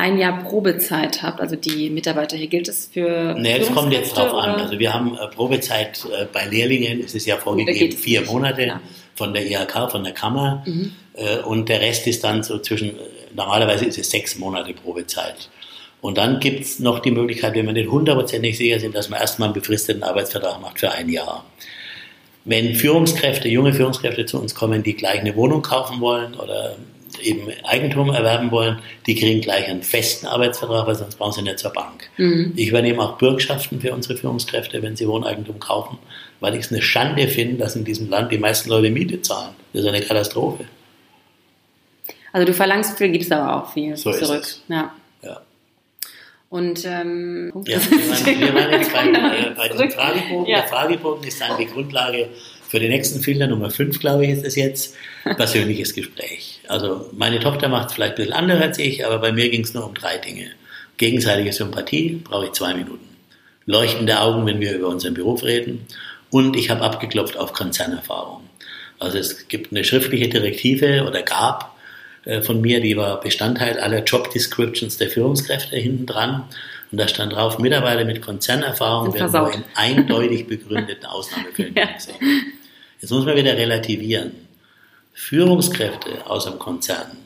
[0.02, 2.36] ein Jahr Probezeit habt, also die Mitarbeiter.
[2.36, 3.36] Hier gilt es für.
[3.38, 4.44] Nee, es kommt jetzt drauf oder?
[4.44, 4.62] an.
[4.62, 8.82] Also wir haben äh, Probezeit äh, bei Lehrlingen, es ist ja vorgegeben, vier Monate ja.
[9.16, 10.64] von der IHK, von der Kammer.
[10.66, 10.94] Mhm.
[11.14, 12.94] Äh, und der Rest ist dann so zwischen,
[13.36, 15.50] normalerweise ist es sechs Monate Probezeit.
[16.02, 19.20] Und dann gibt es noch die Möglichkeit, wenn wir nicht hundertprozentig sicher sind, dass man
[19.20, 21.46] erstmal einen befristeten Arbeitsvertrag macht für ein Jahr.
[22.44, 26.76] Wenn Führungskräfte, junge Führungskräfte zu uns kommen, die gleich eine Wohnung kaufen wollen oder
[27.20, 31.60] eben Eigentum erwerben wollen, die kriegen gleich einen festen Arbeitsvertrag, weil sonst brauchen sie nicht
[31.60, 32.10] zur Bank.
[32.18, 32.54] Mhm.
[32.56, 35.98] Ich übernehme auch Bürgschaften für unsere Führungskräfte, wenn sie Wohneigentum kaufen,
[36.40, 39.56] weil ich es eine Schande finde, dass in diesem Land die meisten Leute Miete zahlen.
[39.74, 40.66] Das ist eine Katastrophe.
[42.34, 44.46] Also du verlangst viel, gibst aber auch viel so zurück.
[44.70, 44.94] Ja.
[46.52, 50.46] Und ähm, ja, wir, waren, jetzt bei, äh, bei dem Fragebogen.
[50.48, 50.60] Ja.
[50.60, 52.28] Der Fragebogen ist dann die Grundlage
[52.68, 56.61] für den nächsten Filter, Nummer 5, glaube ich, ist es jetzt, persönliches Gespräch.
[56.72, 59.64] Also meine Tochter macht es vielleicht ein bisschen anders als ich, aber bei mir ging
[59.64, 60.48] es nur um drei Dinge.
[60.98, 63.06] Gegenseitige Sympathie, brauche ich zwei Minuten.
[63.66, 65.86] Leuchtende Augen, wenn wir über unseren Beruf reden.
[66.30, 68.42] Und ich habe abgeklopft auf Konzernerfahrung.
[69.00, 71.76] Also es gibt eine schriftliche Direktive oder gab
[72.24, 76.44] äh, von mir, die war Bestandteil aller Job Descriptions der Führungskräfte hinten dran.
[76.90, 81.86] Und da stand drauf, Mitarbeiter mit Konzernerfahrung werden nur in eindeutig begründeten Ausnahmefällen ja.
[81.88, 82.16] gesehen.
[83.02, 84.51] Jetzt muss man wieder relativieren.
[85.14, 87.18] Führungskräfte aus einem Konzern,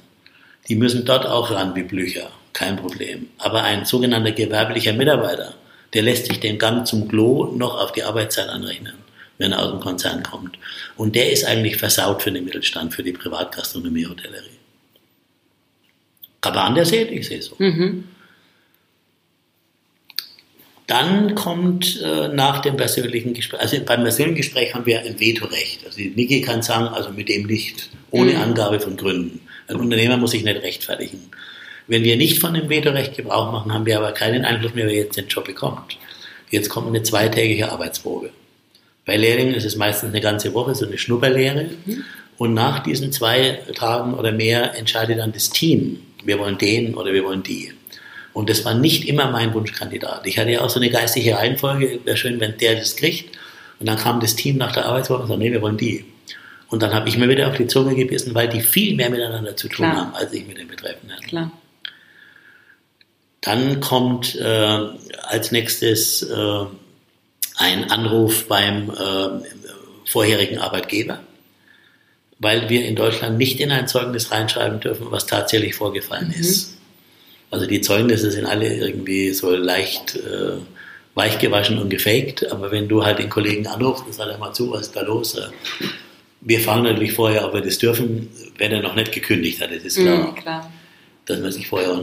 [0.67, 3.29] die müssen dort auch ran wie Blücher, kein Problem.
[3.37, 5.53] Aber ein sogenannter gewerblicher Mitarbeiter,
[5.93, 8.95] der lässt sich den Gang zum Klo noch auf die Arbeitszeit anrechnen,
[9.37, 10.57] wenn er aus dem Konzern kommt.
[10.97, 14.49] Und der ist eigentlich versaut für den Mittelstand, für die Privatgastronomie, Hotellerie.
[16.41, 17.55] Aber anders seht, ich sehe so.
[17.57, 18.05] Mhm.
[20.87, 25.85] Dann kommt äh, nach dem persönlichen Gespräch, also beim persönlichen Gespräch haben wir ein Vetorecht.
[25.85, 28.41] Also die Niki kann sagen, also mit dem nicht, ohne mhm.
[28.41, 29.41] Angabe von Gründen.
[29.67, 31.19] Ein Unternehmer muss sich nicht rechtfertigen.
[31.87, 34.93] Wenn wir nicht von dem Vetorecht Gebrauch machen, haben wir aber keinen Einfluss mehr, wer
[34.93, 35.97] jetzt den Job bekommt.
[36.51, 38.29] Jetzt kommt eine zweitägige Arbeitsprobe.
[39.05, 41.69] Bei Lehrlingen ist es meistens eine ganze Woche, so eine Schnupperlehre.
[41.85, 42.03] Mhm.
[42.37, 47.13] Und nach diesen zwei Tagen oder mehr entscheidet dann das Team, wir wollen den oder
[47.13, 47.71] wir wollen die.
[48.35, 50.27] Und das war nicht immer mein Wunschkandidat.
[50.27, 53.37] Ich hatte ja auch so eine geistige Reihenfolge, wäre schön, wenn der das kriegt.
[53.79, 56.03] Und dann kam das Team nach der Arbeitswoche und sagte, nee, wir wollen die.
[56.67, 59.55] Und dann habe ich mir wieder auf die Zunge gebissen, weil die viel mehr miteinander
[59.55, 59.95] zu tun Klar.
[59.95, 61.17] haben, als ich mit den Betreffenden.
[61.21, 61.51] Klar.
[63.39, 64.79] Dann kommt äh,
[65.29, 66.65] als nächstes äh,
[67.55, 71.21] ein Anruf beim äh, vorherigen Arbeitgeber
[72.39, 76.41] weil wir in Deutschland nicht in ein Zeugnis reinschreiben dürfen, was tatsächlich vorgefallen mhm.
[76.41, 76.74] ist.
[77.55, 80.57] Also die Zeugnisse sind alle irgendwie so leicht äh,
[81.13, 84.87] weichgewaschen und gefaked, aber wenn du halt den Kollegen anrufst und sagst mal zu, was
[84.87, 85.35] ist da los?
[85.35, 85.47] Äh,
[86.41, 89.85] wir fragen natürlich vorher, ob wir das dürfen, wenn er noch nicht gekündigt hat, das
[89.85, 90.31] ist klar.
[90.31, 90.69] Mhm, klar.
[91.27, 91.97] Dass man sich vorher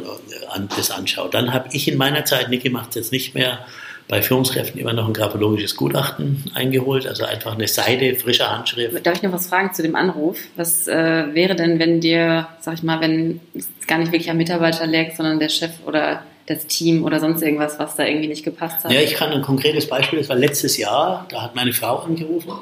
[0.74, 1.34] das anschaut.
[1.34, 3.66] Dann habe ich in meiner Zeit, Niki macht es jetzt nicht mehr,
[4.12, 9.06] bei Führungskräften immer noch ein grafologisches Gutachten eingeholt, also einfach eine Seite, frische Handschrift.
[9.06, 10.38] Darf ich noch was fragen zu dem Anruf?
[10.54, 14.36] Was äh, wäre denn, wenn dir, sag ich mal, wenn es gar nicht wirklich am
[14.36, 18.44] Mitarbeiter lag, sondern der Chef oder das Team oder sonst irgendwas, was da irgendwie nicht
[18.44, 18.92] gepasst hat?
[18.92, 22.52] Ja, ich kann ein konkretes Beispiel, das war letztes Jahr, da hat meine Frau angerufen.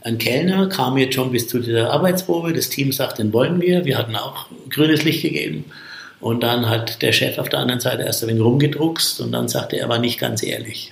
[0.00, 3.84] Ein Kellner kam jetzt schon bis zu dieser Arbeitsprobe, das Team sagt, den wollen wir,
[3.84, 5.66] wir hatten auch grünes Licht gegeben.
[6.20, 9.48] Und dann hat der Chef auf der anderen Seite erst ein wenig rumgedruckst und dann
[9.48, 10.90] sagte er, er war nicht ganz ehrlich.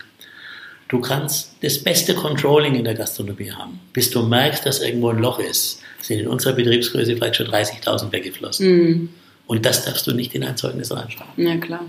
[0.88, 3.80] Du kannst das beste Controlling in der Gastronomie haben.
[3.92, 8.12] Bis du merkst, dass irgendwo ein Loch ist, sind in unserer Betriebsgröße vielleicht schon 30.000
[8.12, 8.68] weggeflossen.
[8.68, 9.08] Mm.
[9.46, 11.32] Und das darfst du nicht in ein Zeugnis reinschreiben.
[11.36, 11.84] Ja, klar.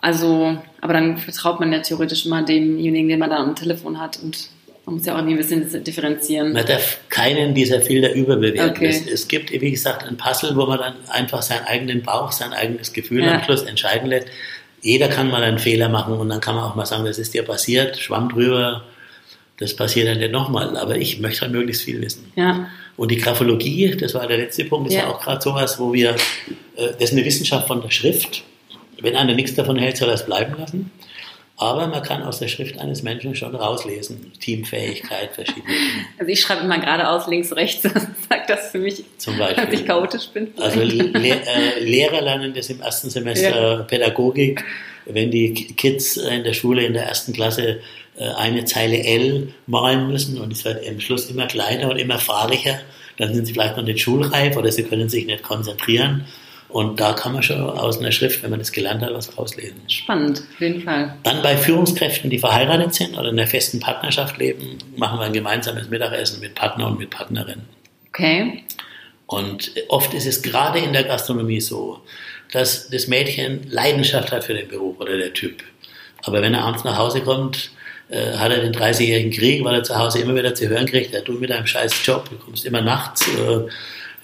[0.00, 4.18] Also, aber dann vertraut man ja theoretisch mal demjenigen, den man da am Telefon hat
[4.22, 4.50] und
[4.86, 6.52] man muss ja auch ein bisschen differenzieren.
[6.52, 8.70] Man darf keinen dieser Filter überbewerten.
[8.70, 8.86] Okay.
[8.86, 12.52] Es, es, gibt, wie gesagt, ein Puzzle, wo man dann einfach seinen eigenen Bauch, sein
[12.52, 13.34] eigenes Gefühl ja.
[13.34, 14.28] am Schluss entscheiden lässt.
[14.82, 17.34] Jeder kann mal einen Fehler machen und dann kann man auch mal sagen, das ist
[17.34, 18.84] dir passiert, schwamm drüber,
[19.58, 20.76] das passiert dann nicht nochmal.
[20.76, 22.30] Aber ich möchte halt möglichst viel wissen.
[22.36, 22.68] Ja.
[22.96, 25.02] Und die Graphologie, das war der letzte Punkt, das ja.
[25.02, 28.44] war auch gerade sowas, wo wir, äh, das ist eine Wissenschaft von der Schrift.
[29.00, 30.92] Wenn einer nichts davon hält, soll er es bleiben lassen.
[31.58, 34.32] Aber man kann aus der Schrift eines Menschen schon rauslesen.
[34.40, 36.06] Teamfähigkeit, verschiedene Dinge.
[36.18, 37.82] Also ich schreibe immer geradeaus, links, rechts.
[38.28, 39.64] Sagt das für mich, Zum Beispiel.
[39.64, 40.48] dass ich chaotisch bin.
[40.58, 44.62] Also Le äh, Lehrer lernen das im ersten Semester Pädagogik.
[45.06, 47.80] Wenn die Kids in der Schule in der ersten Klasse
[48.18, 52.18] äh, eine Zeile L malen müssen und es wird im Schluss immer kleiner und immer
[52.18, 52.80] fahriger,
[53.16, 56.26] dann sind sie vielleicht noch nicht schulreif oder sie können sich nicht konzentrieren.
[56.76, 59.80] Und da kann man schon aus einer Schrift, wenn man das gelernt hat, was rauslesen.
[59.88, 61.14] Spannend, auf jeden Fall.
[61.22, 65.32] Dann bei Führungskräften, die verheiratet sind oder in einer festen Partnerschaft leben, machen wir ein
[65.32, 67.62] gemeinsames Mittagessen mit Partner und mit Partnerin.
[68.08, 68.62] Okay.
[69.24, 72.02] Und oft ist es gerade in der Gastronomie so,
[72.52, 75.62] dass das Mädchen Leidenschaft hat für den Beruf oder der Typ.
[76.24, 77.70] Aber wenn er abends nach Hause kommt,
[78.10, 81.14] äh, hat er den 30-jährigen Krieg, weil er zu Hause immer wieder zu hören kriegt,
[81.14, 83.60] ja, du mit deinem scheiß Job, du kommst immer nachts, äh,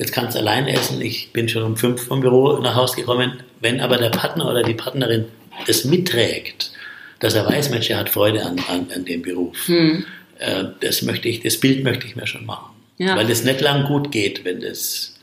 [0.03, 3.41] jetzt kannst du allein essen, ich bin schon um fünf vom Büro nach Hause gekommen.
[3.61, 5.27] Wenn aber der Partner oder die Partnerin
[5.67, 6.73] das mitträgt,
[7.21, 10.05] dass er weiß, Mensch, er hat Freude an, an, an dem Beruf, Hm.
[10.39, 12.73] äh, das möchte ich, das Bild möchte ich mir schon machen.
[12.99, 13.17] Ja.
[13.17, 15.15] Weil es nicht lang gut geht, wenn das.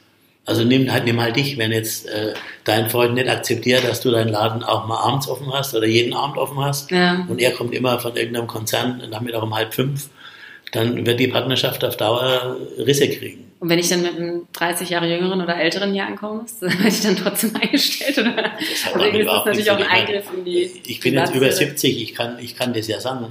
[0.46, 4.10] Also nimm halt, nimm halt dich, wenn jetzt äh, dein Freund nicht akzeptiert, dass du
[4.10, 7.26] deinen Laden auch mal abends offen hast oder jeden Abend offen hast Ja.
[7.30, 10.10] und er kommt immer von irgendeinem Konzern Nachmittag um halb fünf,
[10.72, 13.49] dann wird die Partnerschaft auf Dauer Risse kriegen.
[13.60, 17.02] Und wenn ich dann mit einem 30 Jahre jüngeren oder älteren hier ankomme, werde ich
[17.02, 18.17] dann trotzdem eingestellt?
[18.17, 18.34] Oder?
[18.34, 19.88] Das Also damit irgendwie ist das natürlich auch ein.
[19.88, 21.72] Eingriff in die Ich bin jetzt über Privatsphäre.
[21.72, 23.28] 70, ich kann, ich kann das ja sagen.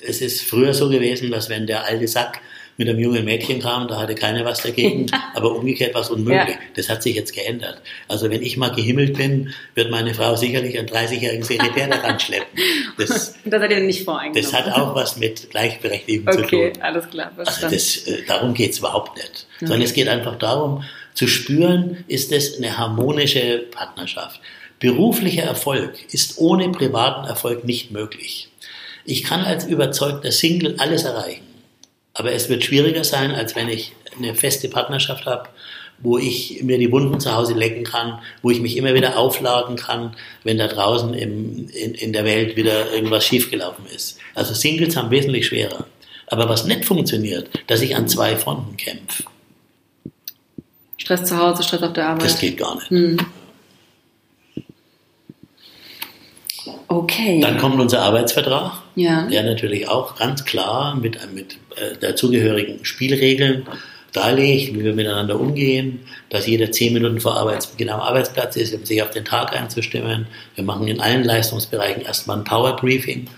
[0.00, 2.40] Es ist früher so gewesen, dass wenn der alte Sack
[2.78, 6.54] mit einem jungen Mädchen kam, da hatte keiner was dagegen, aber umgekehrt war es unmöglich.
[6.54, 6.60] Ja.
[6.76, 7.82] Das hat sich jetzt geändert.
[8.06, 12.58] Also wenn ich mal gehimmelt bin, wird meine Frau sicherlich einen 30-jährigen Sekretär daran schleppen.
[12.96, 14.42] Das, Und da seid ihr nicht voreingenommen.
[14.52, 16.82] das hat auch was mit Gleichberechtigung zu Okay, tun.
[16.82, 17.74] alles klar, Also verstanden.
[17.74, 19.46] das, äh, darum geht es überhaupt nicht.
[19.60, 24.40] Sondern es geht einfach darum, zu spüren, ist es eine harmonische Partnerschaft.
[24.78, 28.48] Beruflicher Erfolg ist ohne privaten Erfolg nicht möglich.
[29.04, 31.42] Ich kann als überzeugter Single alles erreichen.
[32.18, 35.48] Aber es wird schwieriger sein, als wenn ich eine feste Partnerschaft habe,
[36.00, 39.76] wo ich mir die Wunden zu Hause lecken kann, wo ich mich immer wieder aufladen
[39.76, 44.18] kann, wenn da draußen im, in, in der Welt wieder irgendwas schiefgelaufen ist.
[44.34, 45.86] Also Singles haben wesentlich schwerer.
[46.26, 49.24] Aber was nicht funktioniert, dass ich an zwei Fronten kämpfe,
[50.96, 52.24] Stress zu Hause, Stress auf der Arbeit.
[52.24, 52.90] das geht gar nicht.
[52.90, 53.16] Hm.
[56.88, 57.40] Okay.
[57.40, 59.26] Dann kommt unser Arbeitsvertrag, ja.
[59.26, 63.66] der natürlich auch ganz klar mit, mit äh, dazugehörigen Spielregeln
[64.12, 68.86] darlegt, wie wir miteinander umgehen, dass jeder zehn Minuten vor Arbeitsbeginn am Arbeitsplatz ist, um
[68.86, 70.26] sich auf den Tag einzustimmen.
[70.54, 73.28] Wir machen in allen Leistungsbereichen erstmal ein Power Briefing,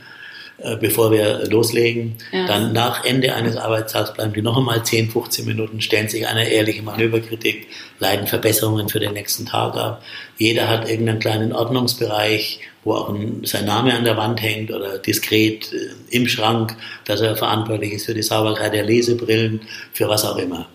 [0.63, 2.17] äh, bevor wir loslegen.
[2.33, 2.47] Ja.
[2.47, 6.49] Dann nach Ende eines Arbeitstags bleiben die noch einmal 10, 15 Minuten, stellen sich eine
[6.49, 7.67] ehrliche Manöverkritik,
[7.99, 10.03] leiten Verbesserungen für den nächsten Tag ab.
[10.37, 14.99] Jeder hat irgendeinen kleinen Ordnungsbereich, wo auch ein, sein Name an der Wand hängt oder
[14.99, 20.25] diskret äh, im Schrank, dass er verantwortlich ist für die Sauberkeit der Lesebrillen, für was
[20.25, 20.69] auch immer.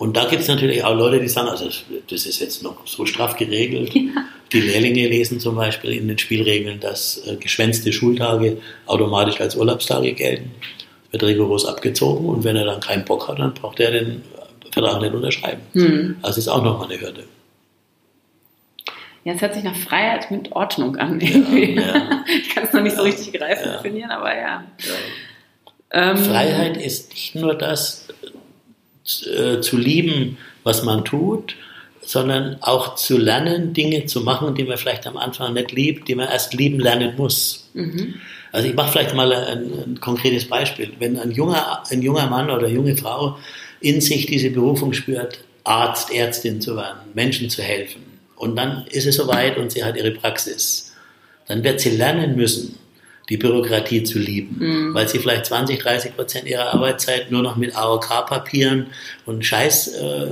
[0.00, 1.68] Und da gibt es natürlich auch Leute, die sagen, also
[2.08, 3.92] das ist jetzt noch so straff geregelt.
[4.52, 10.12] Die Lehrlinge lesen zum Beispiel in den Spielregeln, dass äh, geschwänzte Schultage automatisch als Urlaubstage
[10.14, 10.50] gelten.
[11.10, 14.22] Wird rigoros abgezogen und wenn er dann keinen Bock hat, dann braucht er den
[14.72, 15.60] Vertrag nicht unterschreiben.
[15.74, 16.16] Hm.
[16.22, 17.24] Also ist auch nochmal eine Hürde.
[19.24, 21.20] ja, es hört sich nach Freiheit mit Ordnung an.
[21.20, 21.74] Irgendwie.
[21.76, 22.24] ja.
[22.42, 23.08] Ich kann es noch nicht so Ja.
[23.10, 23.76] richtig greifen, Ja.
[23.76, 24.64] definieren, aber ja.
[25.92, 28.08] Ähm, Freiheit ist nicht nur das,
[29.26, 31.56] äh, zu lieben, was man tut,
[32.02, 36.14] sondern auch zu lernen, Dinge zu machen, die man vielleicht am Anfang nicht liebt, die
[36.14, 37.70] man erst lieben lernen muss.
[37.74, 38.14] Mhm.
[38.52, 40.90] Also ich mache vielleicht mal ein, ein konkretes Beispiel.
[40.98, 43.38] Wenn ein junger, ein junger Mann oder junge Frau
[43.80, 49.06] in sich diese Berufung spürt, Arzt, Ärztin zu werden, Menschen zu helfen, und dann ist
[49.06, 50.94] es soweit und sie hat ihre Praxis,
[51.46, 52.78] dann wird sie lernen müssen,
[53.30, 54.94] die Bürokratie zu lieben, Mhm.
[54.94, 58.88] weil sie vielleicht 20, 30 Prozent ihrer Arbeitszeit nur noch mit AOK-Papieren
[59.24, 60.26] und Scheiß äh,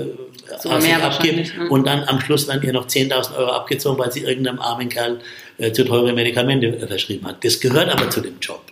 [0.61, 1.69] Sogar aus sich abgibt ne?
[1.69, 5.21] und dann am Schluss werden ihr noch 10.000 Euro abgezogen, weil sie irgendeinem armen Kerl
[5.59, 7.45] äh, zu teure Medikamente verschrieben hat.
[7.45, 8.63] Das gehört aber zu dem Job.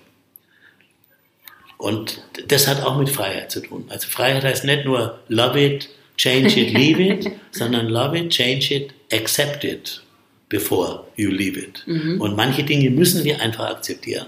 [1.79, 3.85] Und das hat auch mit Freiheit zu tun.
[3.91, 8.75] Also Freiheit heißt nicht nur love it, change it, leave it, sondern love it, change
[8.75, 10.01] it, accept it
[10.49, 11.83] before you leave it.
[11.87, 12.21] Mhm.
[12.21, 14.27] Und manche Dinge müssen wir einfach akzeptieren.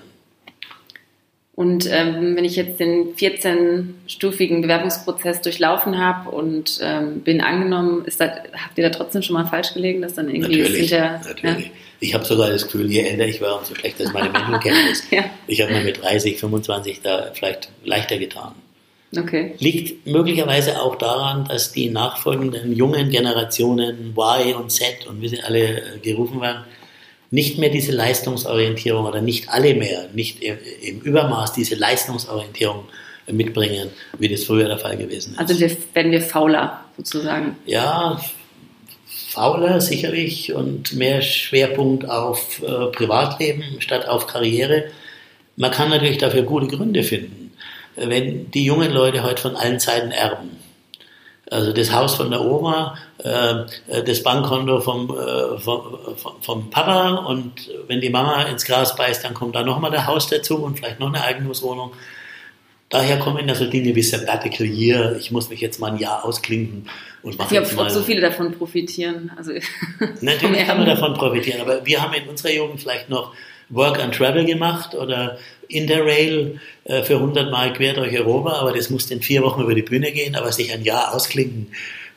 [1.55, 8.21] Und ähm, wenn ich jetzt den 14-stufigen Bewerbungsprozess durchlaufen habe und ähm, bin angenommen, ist
[8.21, 11.71] das, habt ihr da trotzdem schon mal falsch gelegen, dass dann irgendwie Natürlich, hinterher- natürlich.
[11.99, 15.03] Ich habe sogar das Gefühl, je älter ich war, umso schlechter ist meine Menschenkenntnis.
[15.11, 15.25] Ja.
[15.49, 18.53] Ich habe mir mit 30, 25 da vielleicht leichter getan.
[19.17, 19.55] Okay.
[19.59, 25.41] Liegt möglicherweise auch daran, dass die nachfolgenden jungen Generationen Y und Z und wie sie
[25.41, 26.65] alle äh, gerufen werden,
[27.31, 32.85] nicht mehr diese Leistungsorientierung oder nicht alle mehr, nicht im Übermaß diese Leistungsorientierung
[33.31, 35.39] mitbringen, wie das früher der Fall gewesen ist.
[35.39, 37.57] Also wir, werden wir fauler sozusagen.
[37.67, 38.19] Ja,
[39.29, 44.85] fauler sicherlich und mehr Schwerpunkt auf äh, Privatleben statt auf Karriere.
[45.57, 47.38] Man kann natürlich dafür gute Gründe finden.
[48.01, 50.59] Wenn die jungen Leute heute von allen Seiten erben,
[51.51, 55.83] also das Haus von der Oma, äh, das Bankkonto vom, äh, vom,
[56.41, 60.29] vom, Papa und wenn die Mama ins Gras beißt, dann kommt da nochmal der Haus
[60.29, 61.93] dazu und vielleicht noch eine Eigentumswohnung.
[62.91, 66.25] Daher kommen ja so Dinge wie Sabbatical Year, ich muss mich jetzt mal ein Jahr
[66.25, 66.89] ausklinken
[67.23, 67.91] und mache jetzt mal...
[67.91, 69.31] so viele davon profitieren.
[69.37, 69.53] Also
[70.21, 73.35] Natürlich kann man davon profitieren, aber wir haben in unserer Jugend vielleicht noch
[73.71, 75.39] Work and Travel gemacht oder
[75.69, 79.75] Interrail äh, für 100 Mal quer durch Europa, aber das musste in vier Wochen über
[79.75, 81.69] die Bühne gehen, aber sich ein Jahr ausklinken,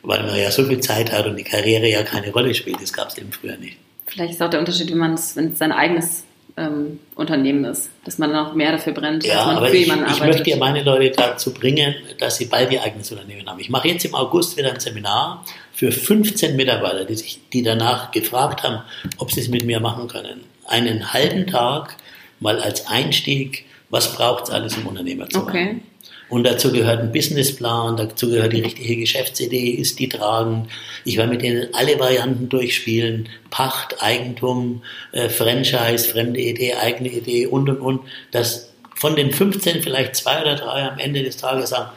[0.04, 2.94] weil man ja so viel Zeit hat und die Karriere ja keine Rolle spielt, das
[2.94, 3.78] gab es eben früher nicht.
[4.08, 6.26] Vielleicht ist auch der Unterschied, wenn es sein eigenes
[6.58, 9.86] ähm, Unternehmen ist, dass man noch mehr dafür brennt, ja, als man aber für ich,
[9.86, 10.36] jemanden ich arbeitet.
[10.36, 13.60] möchte ja meine Leute dazu bringen, dass sie bald ihr eigenes Unternehmen haben.
[13.60, 18.12] Ich mache jetzt im August wieder ein Seminar für 15 Mitarbeiter, die sich, die danach
[18.12, 18.82] gefragt haben,
[19.18, 20.42] ob sie es mit mir machen können.
[20.66, 21.96] Einen halben Tag
[22.40, 25.54] mal als Einstieg, was braucht es alles, um Unternehmer zu Okay.
[25.54, 25.84] werden.
[26.30, 30.70] Und dazu gehört ein Businessplan, dazu gehört die richtige Geschäftsidee, ist die tragend.
[31.04, 33.28] Ich werde mit denen alle Varianten durchspielen.
[33.50, 34.82] Pacht, Eigentum,
[35.12, 38.02] äh, Franchise, fremde Idee, eigene Idee und, und, und.
[38.32, 41.90] Dass von den 15 vielleicht zwei oder drei am Ende des Tages sagen,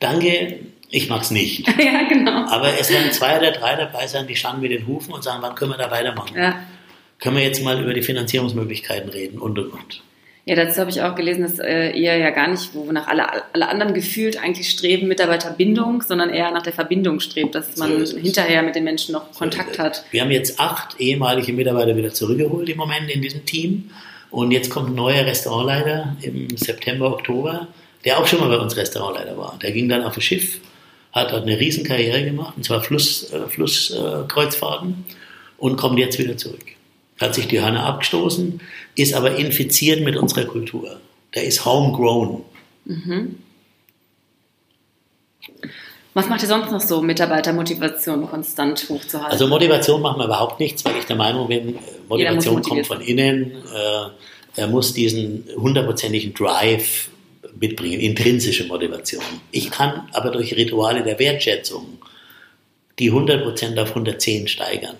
[0.00, 1.66] danke, ich mag's nicht.
[1.78, 2.46] ja, genau.
[2.48, 5.42] Aber es werden zwei oder drei dabei sein, die schauen mit den Hufen und sagen,
[5.42, 6.34] wann können wir da weitermachen?
[6.34, 6.60] Ja.
[7.18, 10.02] Können wir jetzt mal über die Finanzierungsmöglichkeiten reden und, und, und.
[10.48, 13.68] Ja, dazu habe ich auch gelesen, dass äh, ihr ja gar nicht, wonach alle, alle
[13.68, 18.62] anderen gefühlt eigentlich streben, Mitarbeiterbindung, sondern eher nach der Verbindung strebt, dass man So hinterher
[18.62, 20.04] mit den Menschen noch Kontakt hat.
[20.12, 23.90] Wir haben jetzt acht ehemalige Mitarbeiter wieder zurückgeholt im Moment in diesem Team.
[24.30, 27.66] Und jetzt kommt ein neuer Restaurantleiter im September, Oktober,
[28.04, 29.58] der auch schon mal bei uns Restaurantleiter war.
[29.60, 30.60] Der ging dann auf ein Schiff,
[31.10, 35.04] hat dort eine Riesenkarriere gemacht, und zwar Fluss, äh, Flusskreuzfahrten,
[35.58, 36.75] und kommt jetzt wieder zurück.
[37.20, 38.60] Hat sich die Hörner abgestoßen,
[38.94, 41.00] ist aber infiziert mit unserer Kultur.
[41.34, 42.42] Der ist homegrown.
[46.14, 49.32] Was macht ihr sonst noch so, Mitarbeitermotivation konstant hochzuhalten?
[49.32, 53.52] Also Motivation machen wir überhaupt nichts, weil ich der Meinung bin, Motivation kommt von innen.
[53.52, 57.10] Äh, er muss diesen hundertprozentigen Drive
[57.60, 59.22] mitbringen, intrinsische Motivation.
[59.50, 61.98] Ich kann aber durch Rituale der Wertschätzung
[62.98, 64.96] die 100% auf 110 steigern.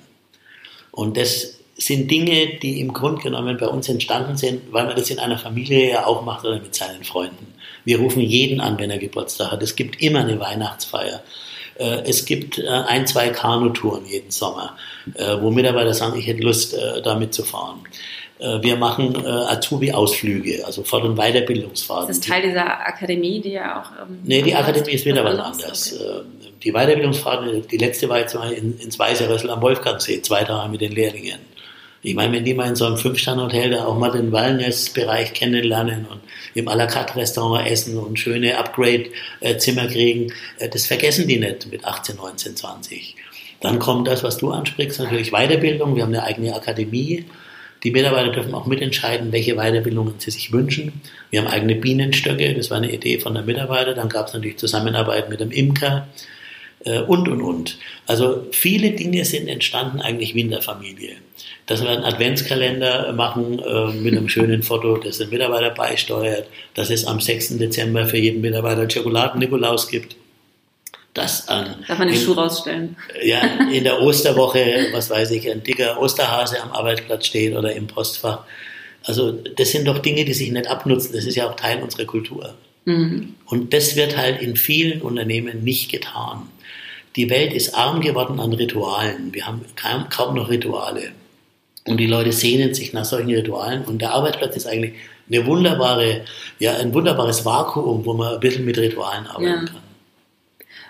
[0.91, 5.11] Und das sind Dinge, die im Grunde genommen bei uns entstanden sind, weil man das
[5.11, 7.55] in einer Familie ja auch macht oder mit seinen Freunden.
[7.85, 9.63] Wir rufen jeden an, wenn er Geburtstag hat.
[9.63, 11.23] Es gibt immer eine Weihnachtsfeier.
[11.79, 14.77] Äh, Es gibt äh, ein, zwei Kanutouren jeden Sommer,
[15.15, 16.75] äh, wo Mitarbeiter sagen, ich hätte Lust,
[17.05, 17.81] da mitzufahren.
[18.61, 22.11] Wir machen Azubi-Ausflüge, also Fort- und Weiterbildungsfahrten.
[22.11, 23.91] ist das Teil dieser Akademie, die ja auch.
[24.03, 24.55] Ähm, Nee, die?
[24.55, 25.93] Akademie ist wieder was anderes?
[25.93, 26.01] anderes.
[26.01, 26.49] Okay.
[26.49, 30.43] Äh, Die Weiterbildungsfahrt, die letzte war jetzt mal in, ins Weiße Rössel am Wolfgangsee, zwei
[30.45, 31.39] Tage mit den Lehrlingen.
[32.07, 36.07] Ich meine, wenn die mal in so einem Fünf-Sterne-Hotel da auch mal den Wellness-Bereich kennenlernen
[36.07, 36.21] und
[36.55, 41.69] im à la carte Restaurant essen und schöne Upgrade-Zimmer kriegen, äh, das vergessen die nicht
[41.69, 43.17] mit 18, 19, 20.
[43.61, 45.97] Dann kommt das, was du ansprichst, natürlich Weiterbildung.
[45.97, 47.25] Wir haben eine eigene Akademie.
[47.83, 51.01] Die Mitarbeiter dürfen auch mitentscheiden, welche Weiterbildungen sie sich wünschen.
[51.31, 53.95] Wir haben eigene Bienenstöcke, das war eine Idee von der Mitarbeiter.
[53.95, 56.07] Dann gab es natürlich Zusammenarbeit mit dem Imker
[56.85, 57.79] äh, und, und, und.
[58.07, 61.17] Also viele Dinge sind entstanden eigentlich wie in der Familie.
[61.67, 66.91] Dass wir einen Adventskalender machen äh, mit einem schönen Foto, das der Mitarbeiter beisteuert, dass
[66.91, 67.59] es am 6.
[67.59, 70.15] Dezember für jeden Mitarbeiter Schokoladen-Nikolaus gibt.
[71.13, 72.97] Dass an, Darf man den in- Schuh rausstellen?
[73.25, 73.41] ja,
[73.73, 78.45] in der Osterwoche, was weiß ich, ein dicker Osterhase am Arbeitsplatz steht oder im Postfach.
[79.05, 81.15] Also das sind doch Dinge, die sich nicht abnutzen.
[81.15, 82.55] Das ist ja auch Teil unserer Kultur.
[82.85, 83.35] Mhm.
[83.47, 86.43] Und das wird halt in vielen Unternehmen nicht getan.
[87.17, 89.33] Die Welt ist arm geworden an Ritualen.
[89.33, 91.11] Wir haben kaum, kaum noch Rituale.
[91.87, 93.85] Und die Leute sehnen sich nach solchen Ritualen.
[93.85, 94.95] Und der Arbeitsplatz ist eigentlich
[95.31, 96.23] eine wunderbare,
[96.59, 99.57] ja, ein wunderbares Vakuum, wo man ein bisschen mit Ritualen arbeiten Ja.
[99.59, 99.83] kann.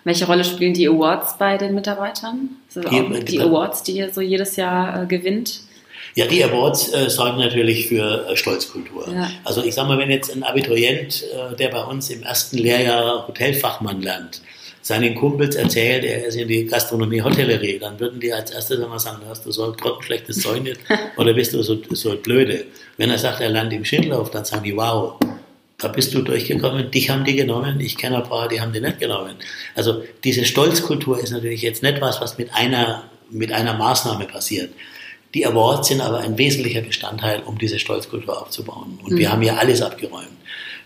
[0.04, 2.50] Welche Rolle spielen die Awards bei den Mitarbeitern?
[2.74, 5.60] Also Die- die Awards, die ihr so jedes Jahr äh, gewinnt?
[6.14, 9.08] Ja, die Awards äh, sorgen natürlich für äh, Stolzkultur.
[9.12, 9.28] Ja.
[9.44, 13.26] Also ich sage mal, wenn jetzt ein Abiturient, äh, der bei uns im ersten Lehrjahr
[13.26, 14.40] Hotelfachmann lernt,
[14.86, 19.00] seinen Kumpels erzählt, er ist in die Gastronomie, Hotellerie, dann würden die als erstes immer
[19.00, 20.78] sagen, hast du so ein grottenschlechtes Zeugnis
[21.16, 22.66] oder bist du so, so blöde.
[22.96, 25.18] Wenn er sagt, er lernt im Schindlauf, dann sagen die, wow,
[25.78, 28.80] da bist du durchgekommen, dich haben die genommen, ich kenne ein paar, die haben die
[28.80, 29.34] nicht genommen.
[29.74, 34.70] Also diese Stolzkultur ist natürlich jetzt nicht was, was mit einer, mit einer Maßnahme passiert.
[35.36, 38.98] Die Awards sind aber ein wesentlicher Bestandteil, um diese Stolzkultur aufzubauen.
[39.02, 39.18] Und mhm.
[39.18, 40.30] wir haben hier alles abgeräumt.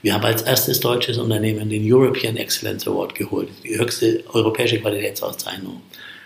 [0.02, 5.80] Wir haben als erstes deutsches Unternehmen den European Excellence Award geholt, die höchste europäische Qualitätsauszeichnung.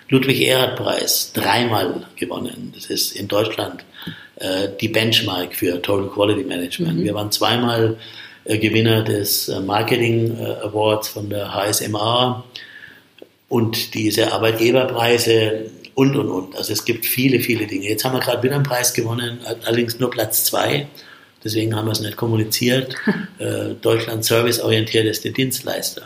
[0.08, 2.72] Ludwig Erhard Preis dreimal gewonnen.
[2.74, 3.84] Das ist in Deutschland
[4.36, 7.00] äh, die Benchmark für Total Quality Management.
[7.00, 7.04] Mhm.
[7.04, 7.98] Wir waren zweimal
[8.46, 12.42] äh, Gewinner des äh, Marketing äh, Awards von der HSMA
[13.50, 16.56] und diese Arbeitgeberpreise und, und, und.
[16.56, 17.88] Also es gibt viele, viele Dinge.
[17.88, 20.86] Jetzt haben wir gerade wieder einen Preis gewonnen, allerdings nur Platz zwei.
[21.42, 22.96] Deswegen haben wir es nicht kommuniziert.
[23.38, 26.02] äh, Deutschland serviceorientierteste Dienstleister.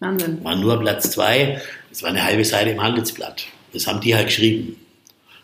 [0.00, 0.42] Wahnsinn.
[0.42, 1.60] War nur Platz zwei.
[1.90, 3.44] Es war eine halbe Seite im Handelsblatt.
[3.72, 4.76] Das haben die halt geschrieben.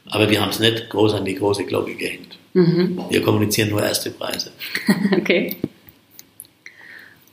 [0.09, 2.39] Aber wir haben es nicht groß an die große Glocke gehängt.
[2.55, 3.01] Mhm.
[3.11, 4.51] Wir kommunizieren nur erste Preise.
[5.13, 5.57] okay.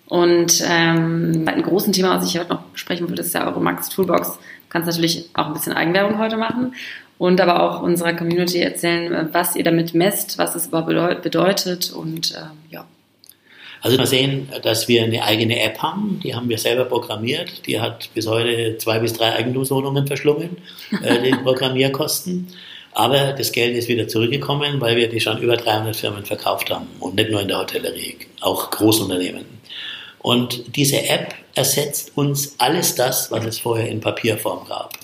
[0.08, 3.90] Und ähm, ein großes Thema, was ich heute noch besprechen würde, ist ja eure Max
[3.90, 4.38] Toolbox.
[4.74, 6.74] Du kannst natürlich auch ein bisschen Eigenwerbung heute machen
[7.20, 12.34] und aber auch unserer Community erzählen, was ihr damit messt, was es überhaupt bedeutet und
[12.36, 12.86] ähm, ja.
[13.82, 17.68] Also wir sehen, dass wir eine eigene App haben, die haben wir selber programmiert.
[17.68, 20.58] Die hat bis heute zwei bis drei Eigentumswohnungen verschlungen,
[21.04, 22.48] äh, die Programmierkosten.
[22.94, 26.88] Aber das Geld ist wieder zurückgekommen, weil wir die schon über 300 Firmen verkauft haben
[27.00, 29.46] und nicht nur in der Hotellerie, auch Großunternehmen.
[30.24, 34.98] Und diese App ersetzt uns alles das, was es vorher in Papierform gab.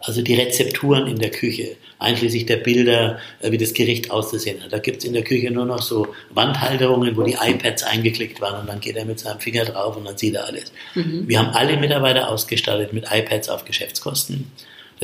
[0.00, 4.70] Also die Rezepturen in der Küche, einschließlich der Bilder, äh, wie das Gericht auszusehen hat.
[4.70, 8.60] Da gibt es in der Küche nur noch so Wandhalterungen, wo die iPads eingeklickt waren
[8.60, 10.72] und dann geht er mit seinem Finger drauf und dann sieht er alles.
[10.94, 11.26] Mhm.
[11.26, 14.52] Wir haben alle Mitarbeiter ausgestattet mit iPads auf Geschäftskosten.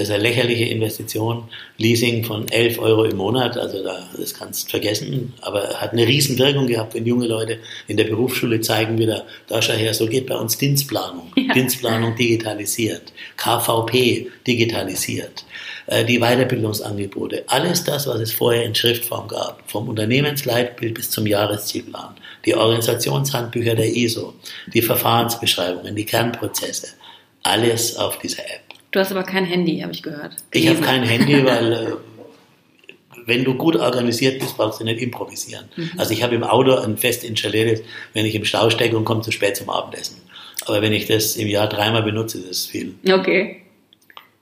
[0.00, 1.44] Das ist eine lächerliche Investition.
[1.76, 6.06] Leasing von 11 Euro im Monat, also da, das kannst du vergessen, aber hat eine
[6.06, 10.26] Riesenwirkung gehabt, wenn junge Leute in der Berufsschule zeigen wieder, da schau her, so geht
[10.26, 11.30] bei uns Dienstplanung.
[11.36, 11.52] Ja.
[11.52, 15.44] Dienstplanung digitalisiert, KVP digitalisiert,
[15.86, 21.26] äh, die Weiterbildungsangebote, alles das, was es vorher in Schriftform gab, vom Unternehmensleitbild bis zum
[21.26, 22.14] Jahreszielplan,
[22.46, 24.32] die Organisationshandbücher der ISO,
[24.72, 26.88] die Verfahrensbeschreibungen, die Kernprozesse,
[27.42, 28.69] alles auf dieser App.
[28.90, 30.36] Du hast aber kein Handy, habe ich gehört.
[30.52, 31.86] Ich habe kein Handy, weil äh,
[33.26, 35.66] wenn du gut organisiert bist, brauchst du nicht improvisieren.
[35.76, 35.90] Mhm.
[35.96, 37.82] Also ich habe im Auto ein fest installiertes,
[38.12, 40.16] wenn ich im Stau stecke und komme zu spät zum Abendessen.
[40.66, 42.94] Aber wenn ich das im Jahr dreimal benutze, das ist viel.
[43.08, 43.62] Okay.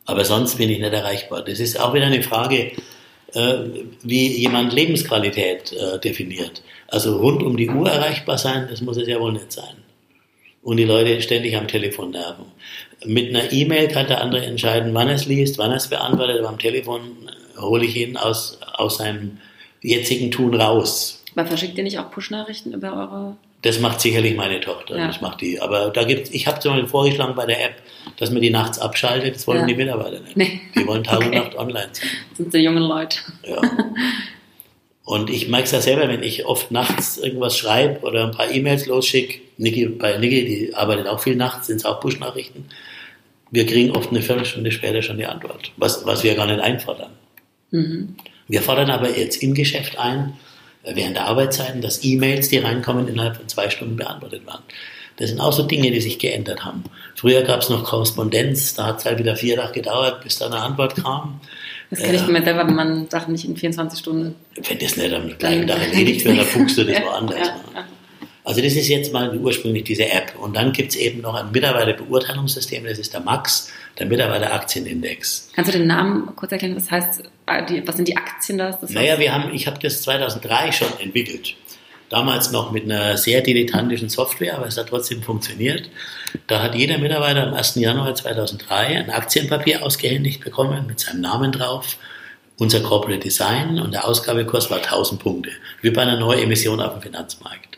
[0.05, 1.45] Aber sonst bin ich nicht erreichbar.
[1.45, 2.73] Das ist auch wieder eine Frage,
[3.35, 3.55] äh,
[4.03, 6.63] wie jemand Lebensqualität äh, definiert.
[6.89, 9.77] Also rund um die Uhr erreichbar sein, das muss es ja wohl nicht sein.
[10.69, 12.45] Und die Leute ständig am Telefon nerven.
[13.07, 16.41] Mit einer E-Mail kann der andere entscheiden, wann er es liest, wann er es beantwortet,
[16.41, 17.01] aber am Telefon
[17.59, 19.39] hole ich ihn aus, aus seinem
[19.81, 21.25] jetzigen Tun raus.
[21.35, 24.99] Aber verschickt ihr nicht auch Push-Nachrichten über eure das macht sicherlich meine Tochter.
[24.99, 25.07] Ja.
[25.07, 25.59] Das macht die.
[25.59, 27.77] Aber da gibt's, ich habe zum Beispiel vorgeschlagen bei der App,
[28.19, 29.37] dass man die nachts abschaltet.
[29.37, 29.67] Das wollen ja.
[29.67, 30.37] die Mitarbeiter nicht.
[30.37, 30.61] Nee.
[30.77, 31.29] Die wollen Tag okay.
[31.29, 32.09] und Nacht online sein.
[32.29, 33.21] Das sind so junge Leute.
[33.43, 33.63] Ja.
[35.05, 38.51] Und ich merke es ja selber, wenn ich oft nachts irgendwas schreibe oder ein paar
[38.51, 39.48] E-Mails losschicke.
[39.59, 42.67] Niki, bei Niki, die arbeitet auch viel nachts, sind es auch Push-Nachrichten.
[43.51, 47.11] Wir kriegen oft eine Viertelstunde später schon die Antwort, was, was wir gar nicht einfordern.
[47.71, 48.17] Mhm.
[48.47, 50.35] Wir fordern aber jetzt im Geschäft ein,
[50.85, 54.63] während der Arbeitszeiten, dass E-Mails, die reinkommen, innerhalb von zwei Stunden beantwortet werden.
[55.17, 56.85] Das sind auch so Dinge, die sich geändert haben.
[57.17, 60.47] Früher gab es noch Korrespondenz, da hat es halt wieder vier Tage gedauert, bis da
[60.47, 61.41] eine Antwort kam.
[61.91, 64.37] Das kenne ich von mir selber, wenn man Sachen nicht in 24 Stunden.
[64.55, 67.39] Wenn das nicht am gleichen Tag erledigt wird, dann fuchst du das woanders.
[67.39, 67.85] Ja, ja.
[68.49, 70.33] Also das ist jetzt mal ursprünglich diese App.
[70.41, 75.51] Und dann gibt es eben noch ein Mitarbeiterbeurteilungssystem, das ist der MAX, der Mitarbeiteraktionindex.
[75.55, 76.75] Kannst du den Namen kurz erklären?
[76.75, 78.71] Was heißt, äh, was sind die Aktien da?
[78.71, 81.57] Das naja, wir haben, ich habe das 2003 schon entwickelt.
[82.09, 85.91] Damals noch mit einer sehr dilettantischen Software, aber es hat trotzdem funktioniert.
[86.47, 87.75] Da hat jeder Mitarbeiter am 1.
[87.75, 91.99] Januar 2003 ein Aktienpapier ausgehändigt bekommen mit seinem Namen drauf,
[92.57, 95.51] unser Corporate Design und der Ausgabekurs war 1000 Punkte,
[95.83, 97.78] wie bei einer neuen Emission auf dem Finanzmarkt.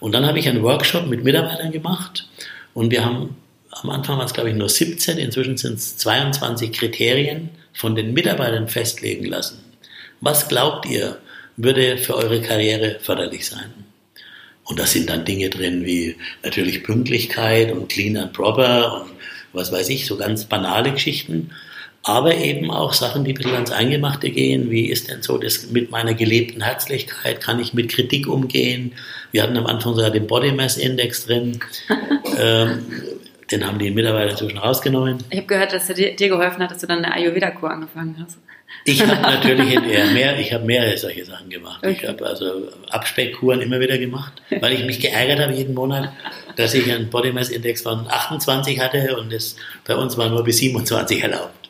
[0.00, 2.28] Und dann habe ich einen Workshop mit Mitarbeitern gemacht
[2.74, 3.36] und wir haben
[3.70, 8.14] am Anfang waren es glaube ich nur 17, inzwischen sind es 22 Kriterien von den
[8.14, 9.58] Mitarbeitern festlegen lassen.
[10.20, 11.18] Was glaubt ihr,
[11.56, 13.72] würde für eure Karriere förderlich sein?
[14.64, 19.10] Und da sind dann Dinge drin wie natürlich Pünktlichkeit und clean and proper und
[19.52, 21.50] was weiß ich, so ganz banale Geschichten.
[22.08, 24.70] Aber eben auch Sachen, die ein bisschen ans Eingemachte gehen.
[24.70, 27.40] Wie ist denn so das mit meiner gelebten Herzlichkeit?
[27.40, 28.92] Kann ich mit Kritik umgehen?
[29.32, 31.58] Wir hatten am Anfang sogar den Body Mass Index drin.
[32.38, 32.86] ähm,
[33.50, 35.18] den haben die Mitarbeiter inzwischen rausgenommen.
[35.30, 38.14] Ich habe gehört, dass er dir, dir geholfen hat, dass du dann eine Ayurveda-Kur angefangen
[38.20, 38.38] hast.
[38.84, 41.84] Ich habe natürlich mehr, ich habe mehrere solche Sachen gemacht.
[41.84, 41.98] Okay.
[42.00, 46.12] Ich habe also Abspeckkuren immer wieder gemacht, weil ich mich geärgert habe jeden Monat,
[46.54, 50.44] dass ich einen Body Mass Index von 28 hatte und es bei uns war nur
[50.44, 51.65] bis 27 erlaubt.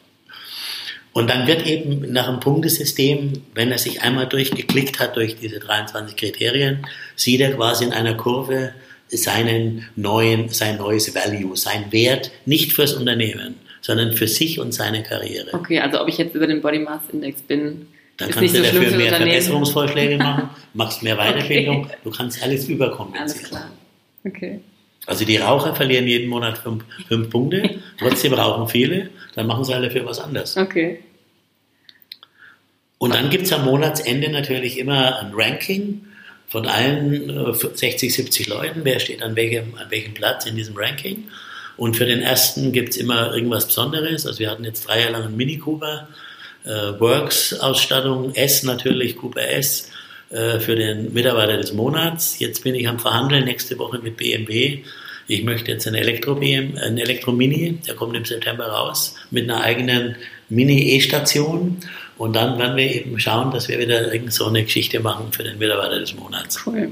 [1.17, 5.59] Und dann wird eben nach einem Punktesystem, wenn er sich einmal durchgeklickt hat durch diese
[5.61, 8.75] 23 Kriterien, sieht er quasi in einer Kurve
[9.09, 15.03] seinen neuen, sein neues Value, sein Wert, nicht fürs Unternehmen, sondern für sich und seine
[15.03, 15.55] Karriere.
[15.55, 17.87] Okay, also ob ich jetzt über den Body Mass Index bin,
[18.19, 19.15] dann kannst du so dafür für mehr.
[19.15, 21.95] Verbesserungsvorschläge machen, machst mehr Weiterbildung, Okay.
[22.05, 23.49] du kannst alles Alles überkompensieren.
[23.49, 23.71] klar.
[24.27, 24.61] Okay.
[25.07, 29.75] Also die Raucher verlieren jeden Monat fünf, fünf Punkte, trotzdem rauchen viele, dann machen sie
[29.75, 30.57] alle für was anderes.
[30.57, 31.01] Okay.
[32.99, 36.07] Und dann gibt es am Monatsende natürlich immer ein Ranking
[36.49, 40.77] von allen äh, 60, 70 Leuten, wer steht an welchem, an welchem Platz in diesem
[40.77, 41.29] Ranking.
[41.77, 44.27] Und für den ersten gibt es immer irgendwas Besonderes.
[44.27, 46.09] Also wir hatten jetzt drei Jahre lang einen Mini Cooper,
[46.65, 49.91] äh, Works-Ausstattung, S natürlich, Cooper S
[50.31, 52.39] äh, für den Mitarbeiter des Monats.
[52.39, 54.83] Jetzt bin ich am Verhandeln nächste Woche mit BMW.
[55.29, 60.17] Ich möchte jetzt einen Elektro-BM, einen Elektro-Mini, der kommt im September raus, mit einer eigenen
[60.49, 61.79] Mini-E-Station.
[62.19, 65.43] Und dann werden wir eben schauen, dass wir wieder irgend so eine Geschichte machen für
[65.43, 66.65] den Mitarbeiter des Monats.
[66.67, 66.91] Cool.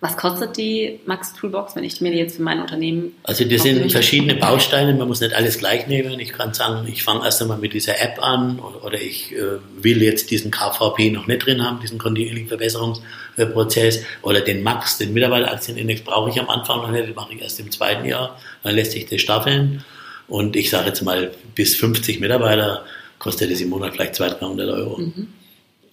[0.00, 3.62] Was kostet die Max Toolbox, wenn ich mir die jetzt für mein Unternehmen Also das
[3.64, 6.20] sind verschiedene Bausteine, man muss nicht alles gleich nehmen.
[6.20, 10.00] Ich kann sagen, ich fange erst einmal mit dieser App an oder, ich äh, will
[10.00, 16.02] jetzt diesen KVP noch nicht drin haben, diesen kontinuierlichen Verbesserungsprozess oder den Max, den Mitarbeiteraktionindex
[16.02, 18.92] brauche ich am Anfang noch nicht, den mache ich erst im zweiten Jahr, dann lässt
[18.92, 19.84] sich das staffeln
[20.28, 22.84] und ich sage jetzt mal, bis 50 Mitarbeiter
[23.18, 25.00] kostet es im Monat vielleicht 200, 300 Euro.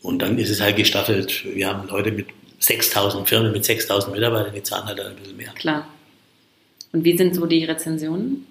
[0.04, 1.44] Und dann ist es halt gestaffelt.
[1.56, 2.28] Wir haben Leute mit
[2.60, 5.52] 6000 Firmen, mit 6000 Mitarbeitern, die zahlen halt ein bisschen mehr.
[5.54, 5.88] Klar.
[6.92, 8.48] Und wie sind so die Rezensionen?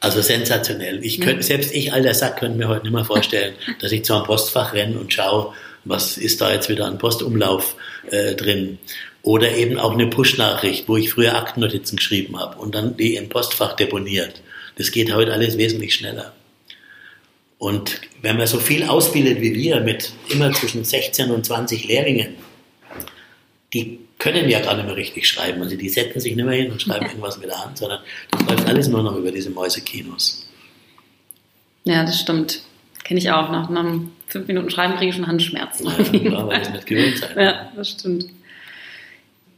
[0.00, 1.04] Also sensationell.
[1.04, 4.14] Ich könnte, selbst ich, alter Sack, könnte mir heute nicht mehr vorstellen, dass ich zu
[4.14, 7.76] einem Postfach renne und schaue, was ist da jetzt wieder an Postumlauf
[8.10, 8.78] äh, drin.
[9.22, 13.28] Oder eben auch eine Push-Nachricht, wo ich früher Aktennotizen geschrieben habe und dann die im
[13.28, 14.40] Postfach deponiert.
[14.76, 16.32] Das geht heute alles wesentlich schneller.
[17.58, 22.34] Und wenn man so viel ausbildet wie wir, mit immer zwischen 16 und 20 Lehrlingen,
[23.76, 25.62] die können ja gar nicht mehr richtig schreiben.
[25.62, 28.00] Also die setzen sich nicht mehr hin und schreiben irgendwas mit der Hand, sondern
[28.30, 30.48] das läuft alles nur noch über diese Mäusekinos.
[31.84, 32.62] Ja, das stimmt.
[33.04, 33.50] Kenne ich auch.
[33.50, 33.84] Nach, nach
[34.26, 35.86] fünf Minuten Schreiben kriege ich schon Handschmerzen.
[35.86, 37.38] Ja, klar, weil das nicht gewöhnt sein.
[37.38, 38.26] Ja, das stimmt.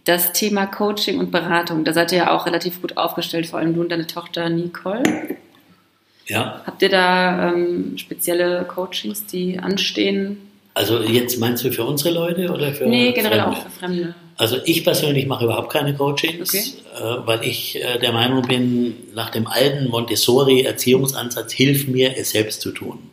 [0.05, 3.75] Das Thema Coaching und Beratung, da seid ihr ja auch relativ gut aufgestellt, vor allem
[3.75, 5.37] du und deine Tochter Nicole.
[6.27, 10.48] Ja, Habt ihr da ähm, spezielle Coachings, die anstehen?
[10.79, 13.57] Also jetzt meinst du für unsere Leute oder für nee, generell Fremde?
[13.59, 14.15] auch für Fremde.
[14.37, 16.65] Also ich persönlich mache überhaupt keine Coachings, Okay.
[16.97, 22.61] äh, weil ich äh, der Meinung bin, nach dem alten Montessori-Erziehungsansatz hilft mir, es selbst
[22.61, 23.11] zu tun.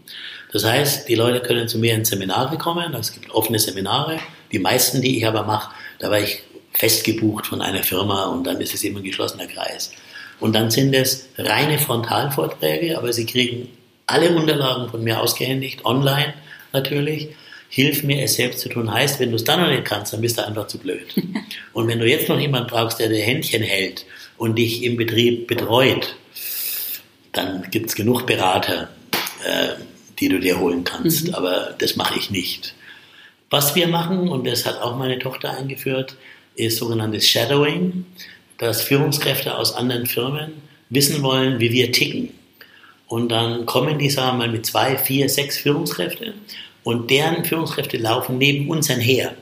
[0.51, 4.19] Das heißt, die Leute können zu mir in Seminare kommen, es gibt offene Seminare.
[4.51, 8.61] Die meisten, die ich aber mache, da war ich festgebucht von einer Firma und dann
[8.61, 9.91] ist es immer ein geschlossener Kreis.
[10.39, 13.69] Und dann sind es reine Frontalvorträge, aber sie kriegen
[14.05, 16.35] alle Unterlagen von mir ausgehändigt, online
[16.73, 17.29] natürlich.
[17.75, 20.21] Hilf mir, es selbst zu tun, heißt, wenn du es dann noch nicht kannst, dann
[20.21, 21.13] bist du einfach zu blöd.
[21.73, 24.05] Und wenn du jetzt noch jemanden brauchst, der dir Händchen hält
[24.37, 26.15] und dich im Betrieb betreut,
[27.33, 28.87] dann gibt es genug Berater,
[29.45, 29.73] äh,
[30.19, 31.35] die du dir holen kannst.
[31.35, 32.73] Aber das mache ich nicht.
[33.49, 36.15] Was wir machen, und das hat auch meine Tochter eingeführt,
[36.55, 38.05] ist sogenanntes Shadowing,
[38.57, 40.53] dass Führungskräfte aus anderen Firmen
[40.89, 42.29] wissen wollen, wie wir ticken.
[43.07, 46.35] Und dann kommen die, sagen wir mal, mit zwei, vier, sechs Führungskräfte
[46.85, 49.33] und deren Führungskräfte laufen neben uns her.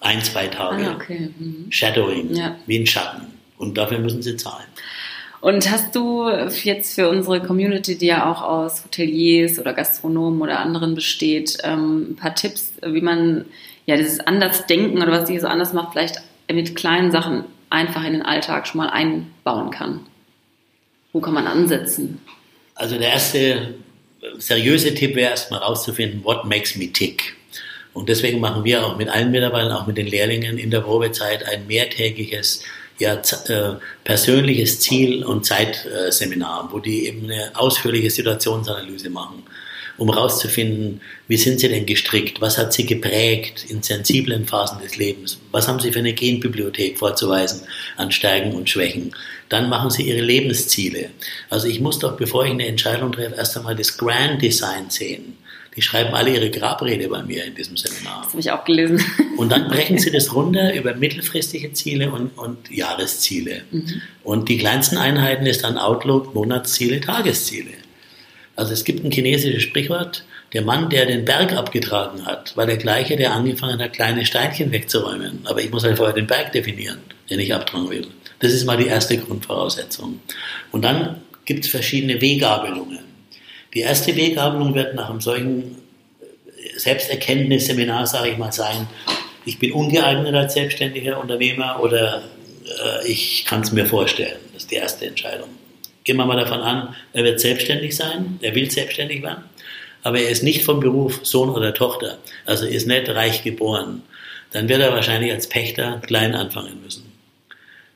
[0.00, 0.84] Ein, zwei Tage.
[0.90, 1.30] Ah, okay.
[1.38, 1.66] Mhm.
[1.70, 2.56] Shadowing, Ja.
[2.66, 3.28] wie ein Schatten.
[3.56, 4.66] Und dafür müssen sie zahlen.
[5.40, 6.28] Und hast du
[6.64, 12.10] jetzt für unsere Community, die ja auch aus Hoteliers oder Gastronomen oder anderen besteht, ähm,
[12.10, 13.44] ein paar Tipps, wie man
[13.86, 16.16] ja dieses Andersdenken oder was dich so anders macht, vielleicht
[16.52, 20.00] mit kleinen Sachen einfach in den Alltag schon mal einbauen kann?
[21.12, 22.20] Wo kann man ansetzen?
[22.74, 23.74] Also der erste
[24.38, 27.36] seriöse Tipp wäre erstmal rauszufinden, what makes me tick.
[27.92, 31.44] Und deswegen machen wir auch mit allen Mitarbeitern, auch mit den Lehrlingen in der Probezeit
[31.44, 32.62] ein mehrtägiges,
[32.98, 33.74] ja, äh,
[34.04, 39.42] persönliches Ziel- und Zeitseminar, wo die eben eine ausführliche Situationsanalyse machen,
[39.98, 44.96] um herauszufinden, wie sind sie denn gestrickt, was hat sie geprägt in sensiblen Phasen des
[44.96, 47.62] Lebens, was haben sie für eine Genbibliothek vorzuweisen
[47.96, 49.12] an Stärken und Schwächen.
[49.48, 51.10] Dann machen sie ihre Lebensziele.
[51.50, 55.36] Also ich muss doch, bevor ich eine Entscheidung treffe, erst einmal das Grand Design sehen.
[55.74, 58.22] Die schreiben alle ihre Grabrede bei mir in diesem Seminar.
[58.22, 59.00] Das habe ich auch gelesen.
[59.36, 63.62] Und dann brechen sie das runter über mittelfristige Ziele und, und Jahresziele.
[64.24, 67.70] Und die kleinsten Einheiten ist dann Outlook, Monatsziele, Tagesziele.
[68.58, 72.76] Also es gibt ein chinesisches Sprichwort, der Mann, der den Berg abgetragen hat, war der
[72.76, 75.42] gleiche, der angefangen hat, kleine Steinchen wegzuräumen.
[75.44, 76.98] Aber ich muss halt vorher den Berg definieren,
[77.30, 78.08] den ich abtragen will.
[78.40, 80.20] Das ist mal die erste Grundvoraussetzung.
[80.72, 83.04] Und dann gibt es verschiedene Weggabelungen.
[83.74, 85.76] Die erste Weggabelung wird nach einem solchen
[86.76, 88.88] Selbsterkenntnisseminar, sage ich mal, sein,
[89.44, 92.24] ich bin ungeeignet als selbstständiger Unternehmer oder
[92.64, 94.38] äh, ich kann es mir vorstellen.
[94.52, 95.57] Das ist die erste Entscheidung.
[96.04, 99.44] Gehen wir mal davon an, er wird selbstständig sein, er will selbstständig werden,
[100.02, 104.02] aber er ist nicht vom Beruf Sohn oder Tochter, also ist nicht reich geboren.
[104.52, 107.12] Dann wird er wahrscheinlich als Pächter klein anfangen müssen.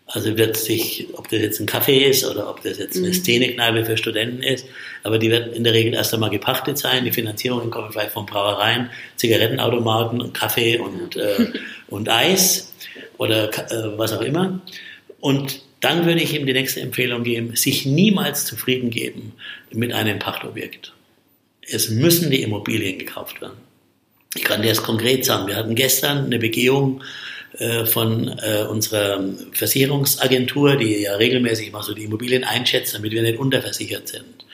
[0.06, 3.14] Also wird sich, ob das jetzt ein Café ist oder ob das jetzt eine mhm.
[3.14, 4.66] Szenekneipe für Studenten ist,
[5.04, 7.06] aber die wird in der Regel erst einmal gepachtet sein.
[7.06, 11.46] Die Finanzierungen kommen vielleicht von Brauereien, Zigarettenautomaten, Kaffee und, äh,
[11.88, 12.74] und Eis
[13.16, 14.60] oder äh, was auch immer.
[15.20, 19.34] Und dann würde ich ihm die nächste Empfehlung geben, sich niemals zufrieden geben
[19.72, 20.92] mit einem Pachtobjekt.
[21.60, 23.58] Es müssen die Immobilien gekauft werden.
[24.34, 25.48] Ich kann dir das konkret sagen.
[25.48, 27.02] Wir hatten gestern eine Begehung
[27.58, 29.22] äh, von äh, unserer
[29.52, 34.46] Versicherungsagentur, die ja regelmäßig mal so die Immobilien einschätzt, damit wir nicht unterversichert sind.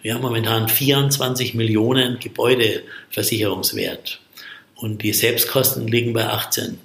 [0.00, 4.20] Wir haben momentan 24 Millionen Gebäudeversicherungswert
[4.74, 6.78] und die Selbstkosten liegen bei 18.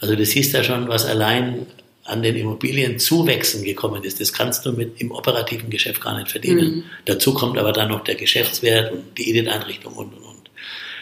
[0.00, 1.66] Also du siehst ja schon, was allein
[2.04, 4.20] an den Immobilienzuwächsen gekommen ist.
[4.20, 6.76] Das kannst du mit im operativen Geschäft gar nicht verdienen.
[6.76, 6.84] Mhm.
[7.04, 10.50] Dazu kommt aber dann noch der Geschäftswert und die Edit-Einrichtung und und und.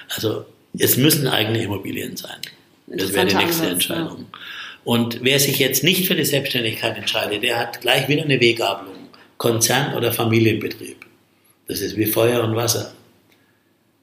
[0.08, 0.44] Also
[0.78, 2.36] es müssen eigene Immobilien sein.
[2.86, 4.26] Das wäre die nächste Ansatz, Entscheidung.
[4.32, 4.38] Ja.
[4.84, 8.94] Und wer sich jetzt nicht für die Selbstständigkeit entscheidet, der hat gleich wieder eine Weggabelung.
[9.40, 11.06] Konzern oder Familienbetrieb.
[11.66, 12.92] Das ist wie Feuer und Wasser.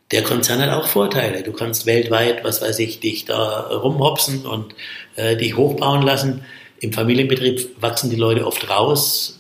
[0.10, 1.44] Der Konzern hat auch Vorteile.
[1.44, 4.74] Du kannst weltweit, was weiß ich, dich da rumhopsen und
[5.16, 6.44] äh, dich hochbauen lassen.
[6.80, 9.40] Im Familienbetrieb wachsen die Leute oft raus,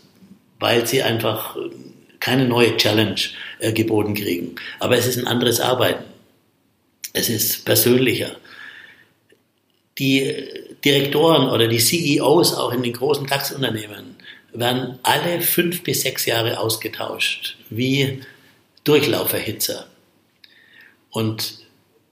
[0.59, 1.55] weil sie einfach
[2.19, 3.19] keine neue Challenge
[3.59, 4.55] äh, geboten kriegen.
[4.79, 6.03] Aber es ist ein anderes Arbeiten.
[7.13, 8.35] Es ist persönlicher
[9.97, 10.45] die
[10.85, 14.15] Direktoren oder die CEOs auch in den großen DAX-Unternehmen
[14.53, 18.21] werden alle fünf bis sechs Jahre ausgetauscht, wie
[18.83, 19.87] Durchlauferhitzer.
[21.11, 21.59] Und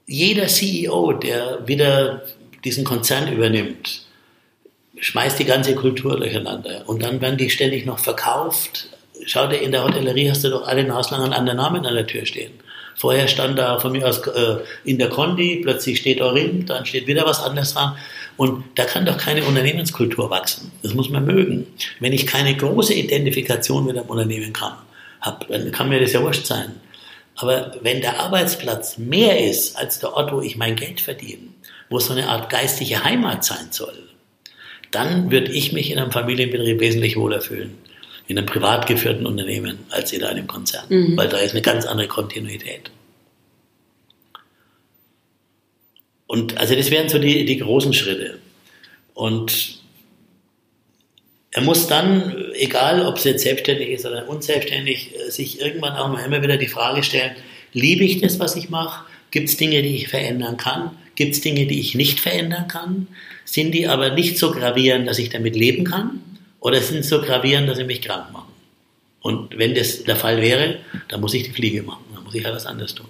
[0.06, 2.22] jeder CEO, der wieder
[2.64, 4.05] diesen Konzern übernimmt,
[5.00, 6.82] schmeißt die ganze Kultur durcheinander.
[6.86, 8.88] Und dann werden die ständig noch verkauft.
[9.24, 12.06] Schau dir, in der Hotellerie hast du doch alle naslang einen anderen Namen an der
[12.06, 12.52] Tür stehen.
[12.96, 17.06] Vorher stand da von mir aus äh, in der Kondi, plötzlich steht Orim, dann steht
[17.06, 17.96] wieder was anderes dran.
[18.38, 20.72] Und da kann doch keine Unternehmenskultur wachsen.
[20.82, 21.66] Das muss man mögen.
[22.00, 24.52] Wenn ich keine große Identifikation mit einem Unternehmen
[25.20, 26.74] habe, dann kann mir das ja wurscht sein.
[27.36, 31.48] Aber wenn der Arbeitsplatz mehr ist als der Ort, wo ich mein Geld verdiene,
[31.90, 34.05] wo es so eine Art geistige Heimat sein soll,
[34.96, 37.76] dann würde ich mich in einem Familienbetrieb wesentlich wohler fühlen
[38.28, 41.16] in einem privat geführten Unternehmen als in einem Konzern, mhm.
[41.16, 42.90] weil da ist eine ganz andere Kontinuität.
[46.26, 48.38] Und also das wären so die, die großen Schritte.
[49.14, 49.78] Und
[51.52, 56.24] er muss dann, egal ob es jetzt selbstständig ist oder unselbstständig, sich irgendwann auch mal
[56.24, 57.36] immer wieder die Frage stellen,
[57.72, 59.04] liebe ich das, was ich mache?
[59.30, 60.90] Gibt es Dinge, die ich verändern kann?
[61.14, 63.06] Gibt es Dinge, die ich nicht verändern kann?
[63.46, 66.20] Sind die aber nicht so gravierend, dass ich damit leben kann?
[66.66, 68.52] oder sind so gravierend, dass sie mich krank machen.
[69.20, 72.44] Und wenn das der Fall wäre, dann muss ich die Fliege machen, dann muss ich
[72.44, 73.06] halt was anderes tun.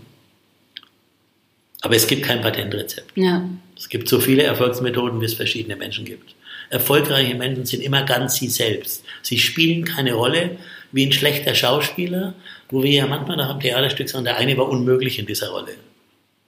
[1.80, 3.16] Aber es gibt kein Patentrezept.
[3.16, 3.48] Ja.
[3.74, 6.34] Es gibt so viele Erfolgsmethoden, wie es verschiedene Menschen gibt.
[6.68, 9.04] Erfolgreiche Menschen sind immer ganz sie selbst.
[9.22, 10.58] Sie spielen keine Rolle
[10.92, 12.34] wie ein schlechter Schauspieler,
[12.68, 15.72] wo wir ja manchmal nach einem Theaterstück sagen, der eine war unmöglich in dieser Rolle.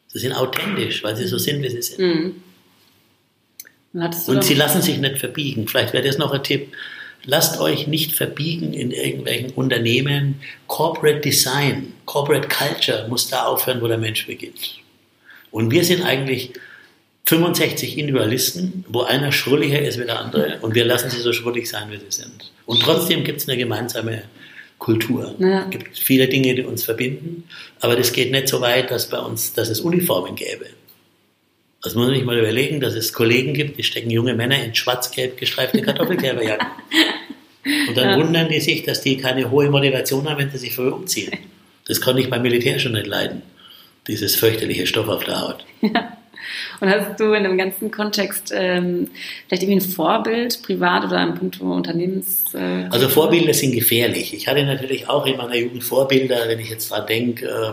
[0.09, 1.99] Sie sind authentisch, weil sie so sind, wie sie sind.
[2.01, 2.43] Mhm.
[4.29, 5.69] Und sie lassen sich nicht verbiegen.
[5.69, 6.73] Vielleicht wäre das noch ein Tipp.
[7.25, 10.41] Lasst euch nicht verbiegen in irgendwelchen Unternehmen.
[10.67, 14.79] Corporate Design, Corporate Culture muss da aufhören, wo der Mensch beginnt.
[15.51, 16.53] Und wir sind eigentlich
[17.29, 21.69] 65 Individualisten, wo einer schrulliger ist wie der andere und wir lassen sie so schrullig
[21.69, 22.53] sein, wie sie sind.
[22.65, 24.23] Und trotzdem gibt es eine gemeinsame
[24.79, 25.35] Kultur.
[25.39, 25.65] Ja.
[25.65, 27.45] Es gibt viele Dinge, die uns verbinden,
[27.81, 30.67] aber das geht nicht so weit, dass bei uns, dass es Uniformen gäbe.
[31.83, 34.75] Das muss man sich mal überlegen, dass es Kollegen gibt, die stecken junge Männer in
[34.75, 36.67] schwarz-gelb gestreifte Kartoffelkäferjacken.
[37.89, 38.17] Und dann ja.
[38.17, 41.33] wundern die sich, dass die keine hohe Motivation haben, wenn sie sich früh umziehen.
[41.87, 43.43] Das konnte ich beim Militär schon nicht leiden.
[44.07, 45.65] Dieses fürchterliche Stoff auf der Haut.
[45.83, 46.19] Ja.
[46.81, 49.09] Und hast du in dem ganzen Kontext ähm,
[49.47, 52.55] vielleicht irgendwie ein Vorbild, privat oder im Punkt Unternehmens?
[52.55, 54.35] Äh, also Vorbilder sind gefährlich.
[54.35, 57.73] Ich hatte natürlich auch in meiner Jugend Vorbilder, wenn ich jetzt dran denke, äh,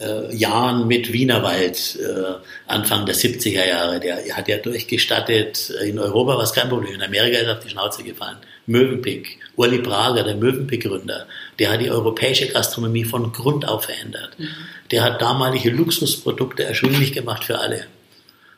[0.00, 2.34] äh, Jahren mit Wienerwald, äh,
[2.66, 4.00] Anfang der 70er Jahre.
[4.00, 5.70] Der hat ja durchgestattet.
[5.84, 6.94] In Europa war es kein Problem.
[6.94, 8.36] In Amerika ist auf die Schnauze gefallen.
[8.66, 11.26] Mövenpick, Uli Prager, der Mövenpick-Gründer,
[11.58, 14.38] der hat die europäische Gastronomie von Grund auf verändert.
[14.38, 14.48] Mhm.
[14.90, 17.86] Der hat damalige Luxusprodukte erschwinglich gemacht für alle.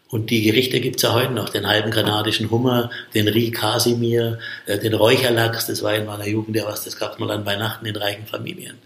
[0.08, 4.78] Und die Gerichte gibt's ja heute noch, den halben kanadischen Hummer, den Riz Casimir, äh,
[4.78, 7.94] den Räucherlachs, das war in meiner Jugend ja was, das gab's mal an Weihnachten in
[7.94, 8.76] reichen Familien.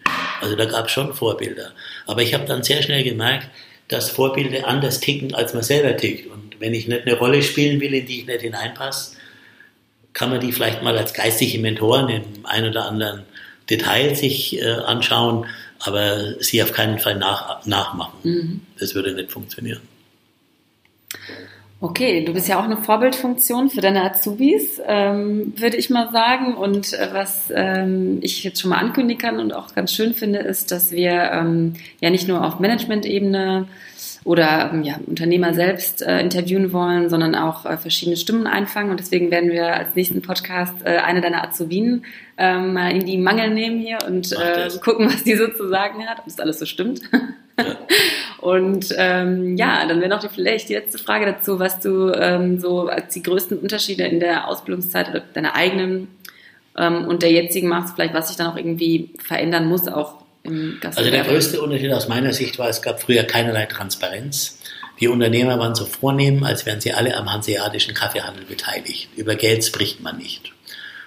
[0.40, 1.72] Also da gab es schon Vorbilder.
[2.06, 3.48] Aber ich habe dann sehr schnell gemerkt,
[3.88, 6.30] dass Vorbilder anders ticken, als man selber tickt.
[6.30, 9.16] Und wenn ich nicht eine Rolle spielen will, in die ich nicht hineinpasse,
[10.12, 13.24] kann man die vielleicht mal als geistige Mentoren im ein oder anderen
[13.68, 15.46] Detail sich äh, anschauen,
[15.80, 18.18] aber sie auf keinen Fall nach, nachmachen.
[18.22, 18.60] Mhm.
[18.78, 19.80] Das würde nicht funktionieren.
[21.84, 26.54] Okay, du bist ja auch eine Vorbildfunktion für deine Azubis, ähm, würde ich mal sagen.
[26.54, 30.38] Und äh, was ähm, ich jetzt schon mal ankündigen kann und auch ganz schön finde,
[30.38, 33.68] ist, dass wir ähm, ja nicht nur auf Management-Ebene
[34.24, 38.90] oder ähm, ja, Unternehmer selbst äh, interviewen wollen, sondern auch äh, verschiedene Stimmen einfangen.
[38.90, 42.04] Und deswegen werden wir als nächsten Podcast äh, eine deiner Azubinen
[42.38, 46.06] ähm, mal in die Mangel nehmen hier und äh, gucken, was die so zu sagen
[46.06, 47.02] hat, ob das alles so stimmt.
[47.12, 47.64] Ja.
[48.44, 52.58] Und ähm, ja, dann wäre noch die, vielleicht die letzte Frage dazu, was du ähm,
[52.60, 56.08] so als die größten Unterschiede in der Ausbildungszeit oder deiner eigenen
[56.76, 60.78] ähm, und der jetzigen machst, vielleicht was sich dann auch irgendwie verändern muss, auch im
[60.80, 60.96] Gastgewerbe.
[60.96, 64.58] Also der größte Unterschied aus meiner Sicht war, es gab früher keinerlei Transparenz.
[65.00, 69.08] Die Unternehmer waren so vornehm, als wären sie alle am hanseatischen Kaffeehandel beteiligt.
[69.16, 70.52] Über Geld spricht man nicht.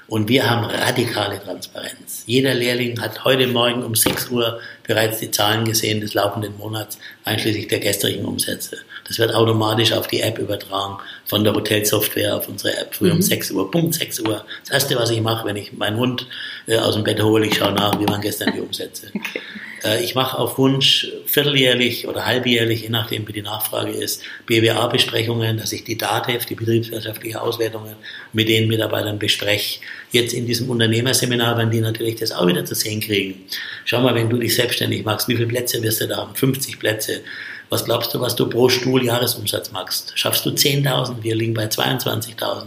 [0.07, 2.23] Und wir haben radikale Transparenz.
[2.25, 6.97] Jeder Lehrling hat heute Morgen um 6 Uhr bereits die Zahlen gesehen des laufenden Monats,
[7.25, 8.77] einschließlich der gestrigen Umsätze.
[9.05, 13.17] Das wird automatisch auf die App übertragen, von der Hotelsoftware auf unsere App, früh mhm.
[13.17, 14.45] um 6 Uhr, Punkt 6 Uhr.
[14.63, 16.27] Das Erste, was ich mache, wenn ich meinen Hund
[16.67, 19.11] äh, aus dem Bett hole, ich schaue nach, wie waren gestern die Umsätze.
[19.17, 19.41] Okay.
[19.83, 25.57] Äh, ich mache auf Wunsch vierteljährlich oder halbjährlich, je nachdem wie die Nachfrage ist, BWA-Besprechungen,
[25.57, 27.95] dass ich die DATEV, die betriebswirtschaftliche Auswertungen,
[28.33, 29.79] mit den Mitarbeitern bespreche.
[30.11, 33.45] Jetzt in diesem Unternehmerseminar werden die natürlich das auch wieder zu sehen kriegen.
[33.85, 36.35] Schau mal, wenn du dich selbstständig machst, wie viele Plätze wirst du da haben?
[36.35, 37.21] 50 Plätze.
[37.69, 40.13] Was glaubst du, was du pro Stuhl Jahresumsatz machst?
[40.15, 41.21] Schaffst du 10.000?
[41.21, 42.63] Wir liegen bei 22.000.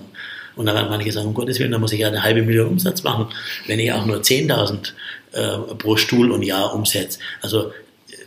[0.56, 2.68] Und dann werden manche sagen, um Gottes Willen, da muss ich ja eine halbe Million
[2.68, 3.28] Umsatz machen,
[3.66, 4.92] wenn ich auch nur 10.000
[5.32, 7.18] äh, pro Stuhl und Jahr umsetze.
[7.40, 7.72] Also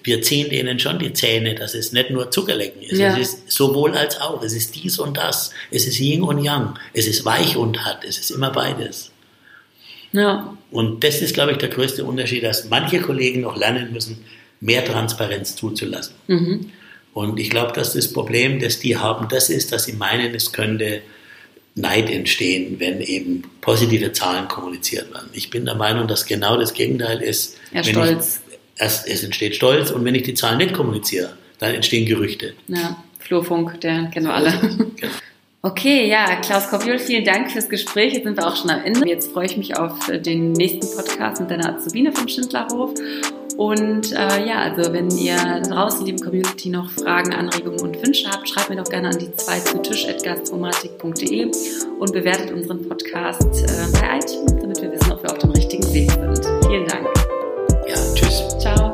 [0.04, 2.98] wir ziehen denen schon die Zähne, dass es nicht nur Zuckerlecken ist.
[2.98, 3.16] Ja.
[3.16, 4.44] Es ist sowohl als auch.
[4.44, 5.52] Es ist dies und das.
[5.72, 6.78] Es ist Yin und Yang.
[6.94, 8.04] Es ist weich und hart.
[8.04, 9.12] Es ist immer beides.
[10.12, 10.56] Ja.
[10.72, 14.24] Und das ist, glaube ich, der größte Unterschied, dass manche Kollegen noch lernen müssen,
[14.64, 16.16] mehr Transparenz zuzulassen.
[16.28, 16.72] Mhm.
[17.14, 20.52] Und ich glaube, dass das Problem, das die haben, das ist, dass sie meinen, es
[20.52, 21.02] könnte
[21.76, 25.30] Neid entstehen, wenn eben positive Zahlen kommuniziert werden.
[25.34, 27.58] Ich bin der Meinung, dass genau das Gegenteil ist.
[27.72, 28.42] Ja, Stolz.
[28.48, 32.54] Ich, erst, es entsteht Stolz und wenn ich die Zahlen nicht kommuniziere, dann entstehen Gerüchte.
[32.68, 34.52] Ja, Flurfunk, der kennen wir alle.
[34.60, 35.12] Genau.
[35.66, 38.12] Okay, ja, Klaus Koviol, vielen Dank fürs Gespräch.
[38.12, 39.08] Jetzt sind wir auch schon am Ende.
[39.08, 42.94] Jetzt freue ich mich auf den nächsten Podcast mit deiner Azubine vom Schindlerhof.
[43.58, 48.50] Und äh, ja, also wenn ihr draußen, liebe Community, noch Fragen, Anregungen und Wünsche habt,
[48.50, 51.52] schreibt mir doch gerne an die 2 zu tisch.gastromatik.de
[52.00, 55.94] und bewertet unseren Podcast äh, bei iTunes, damit wir wissen, ob wir auf dem richtigen
[55.94, 56.46] Weg sind.
[56.68, 57.08] Vielen Dank.
[57.88, 58.58] Ja, tschüss.
[58.60, 58.93] Ciao.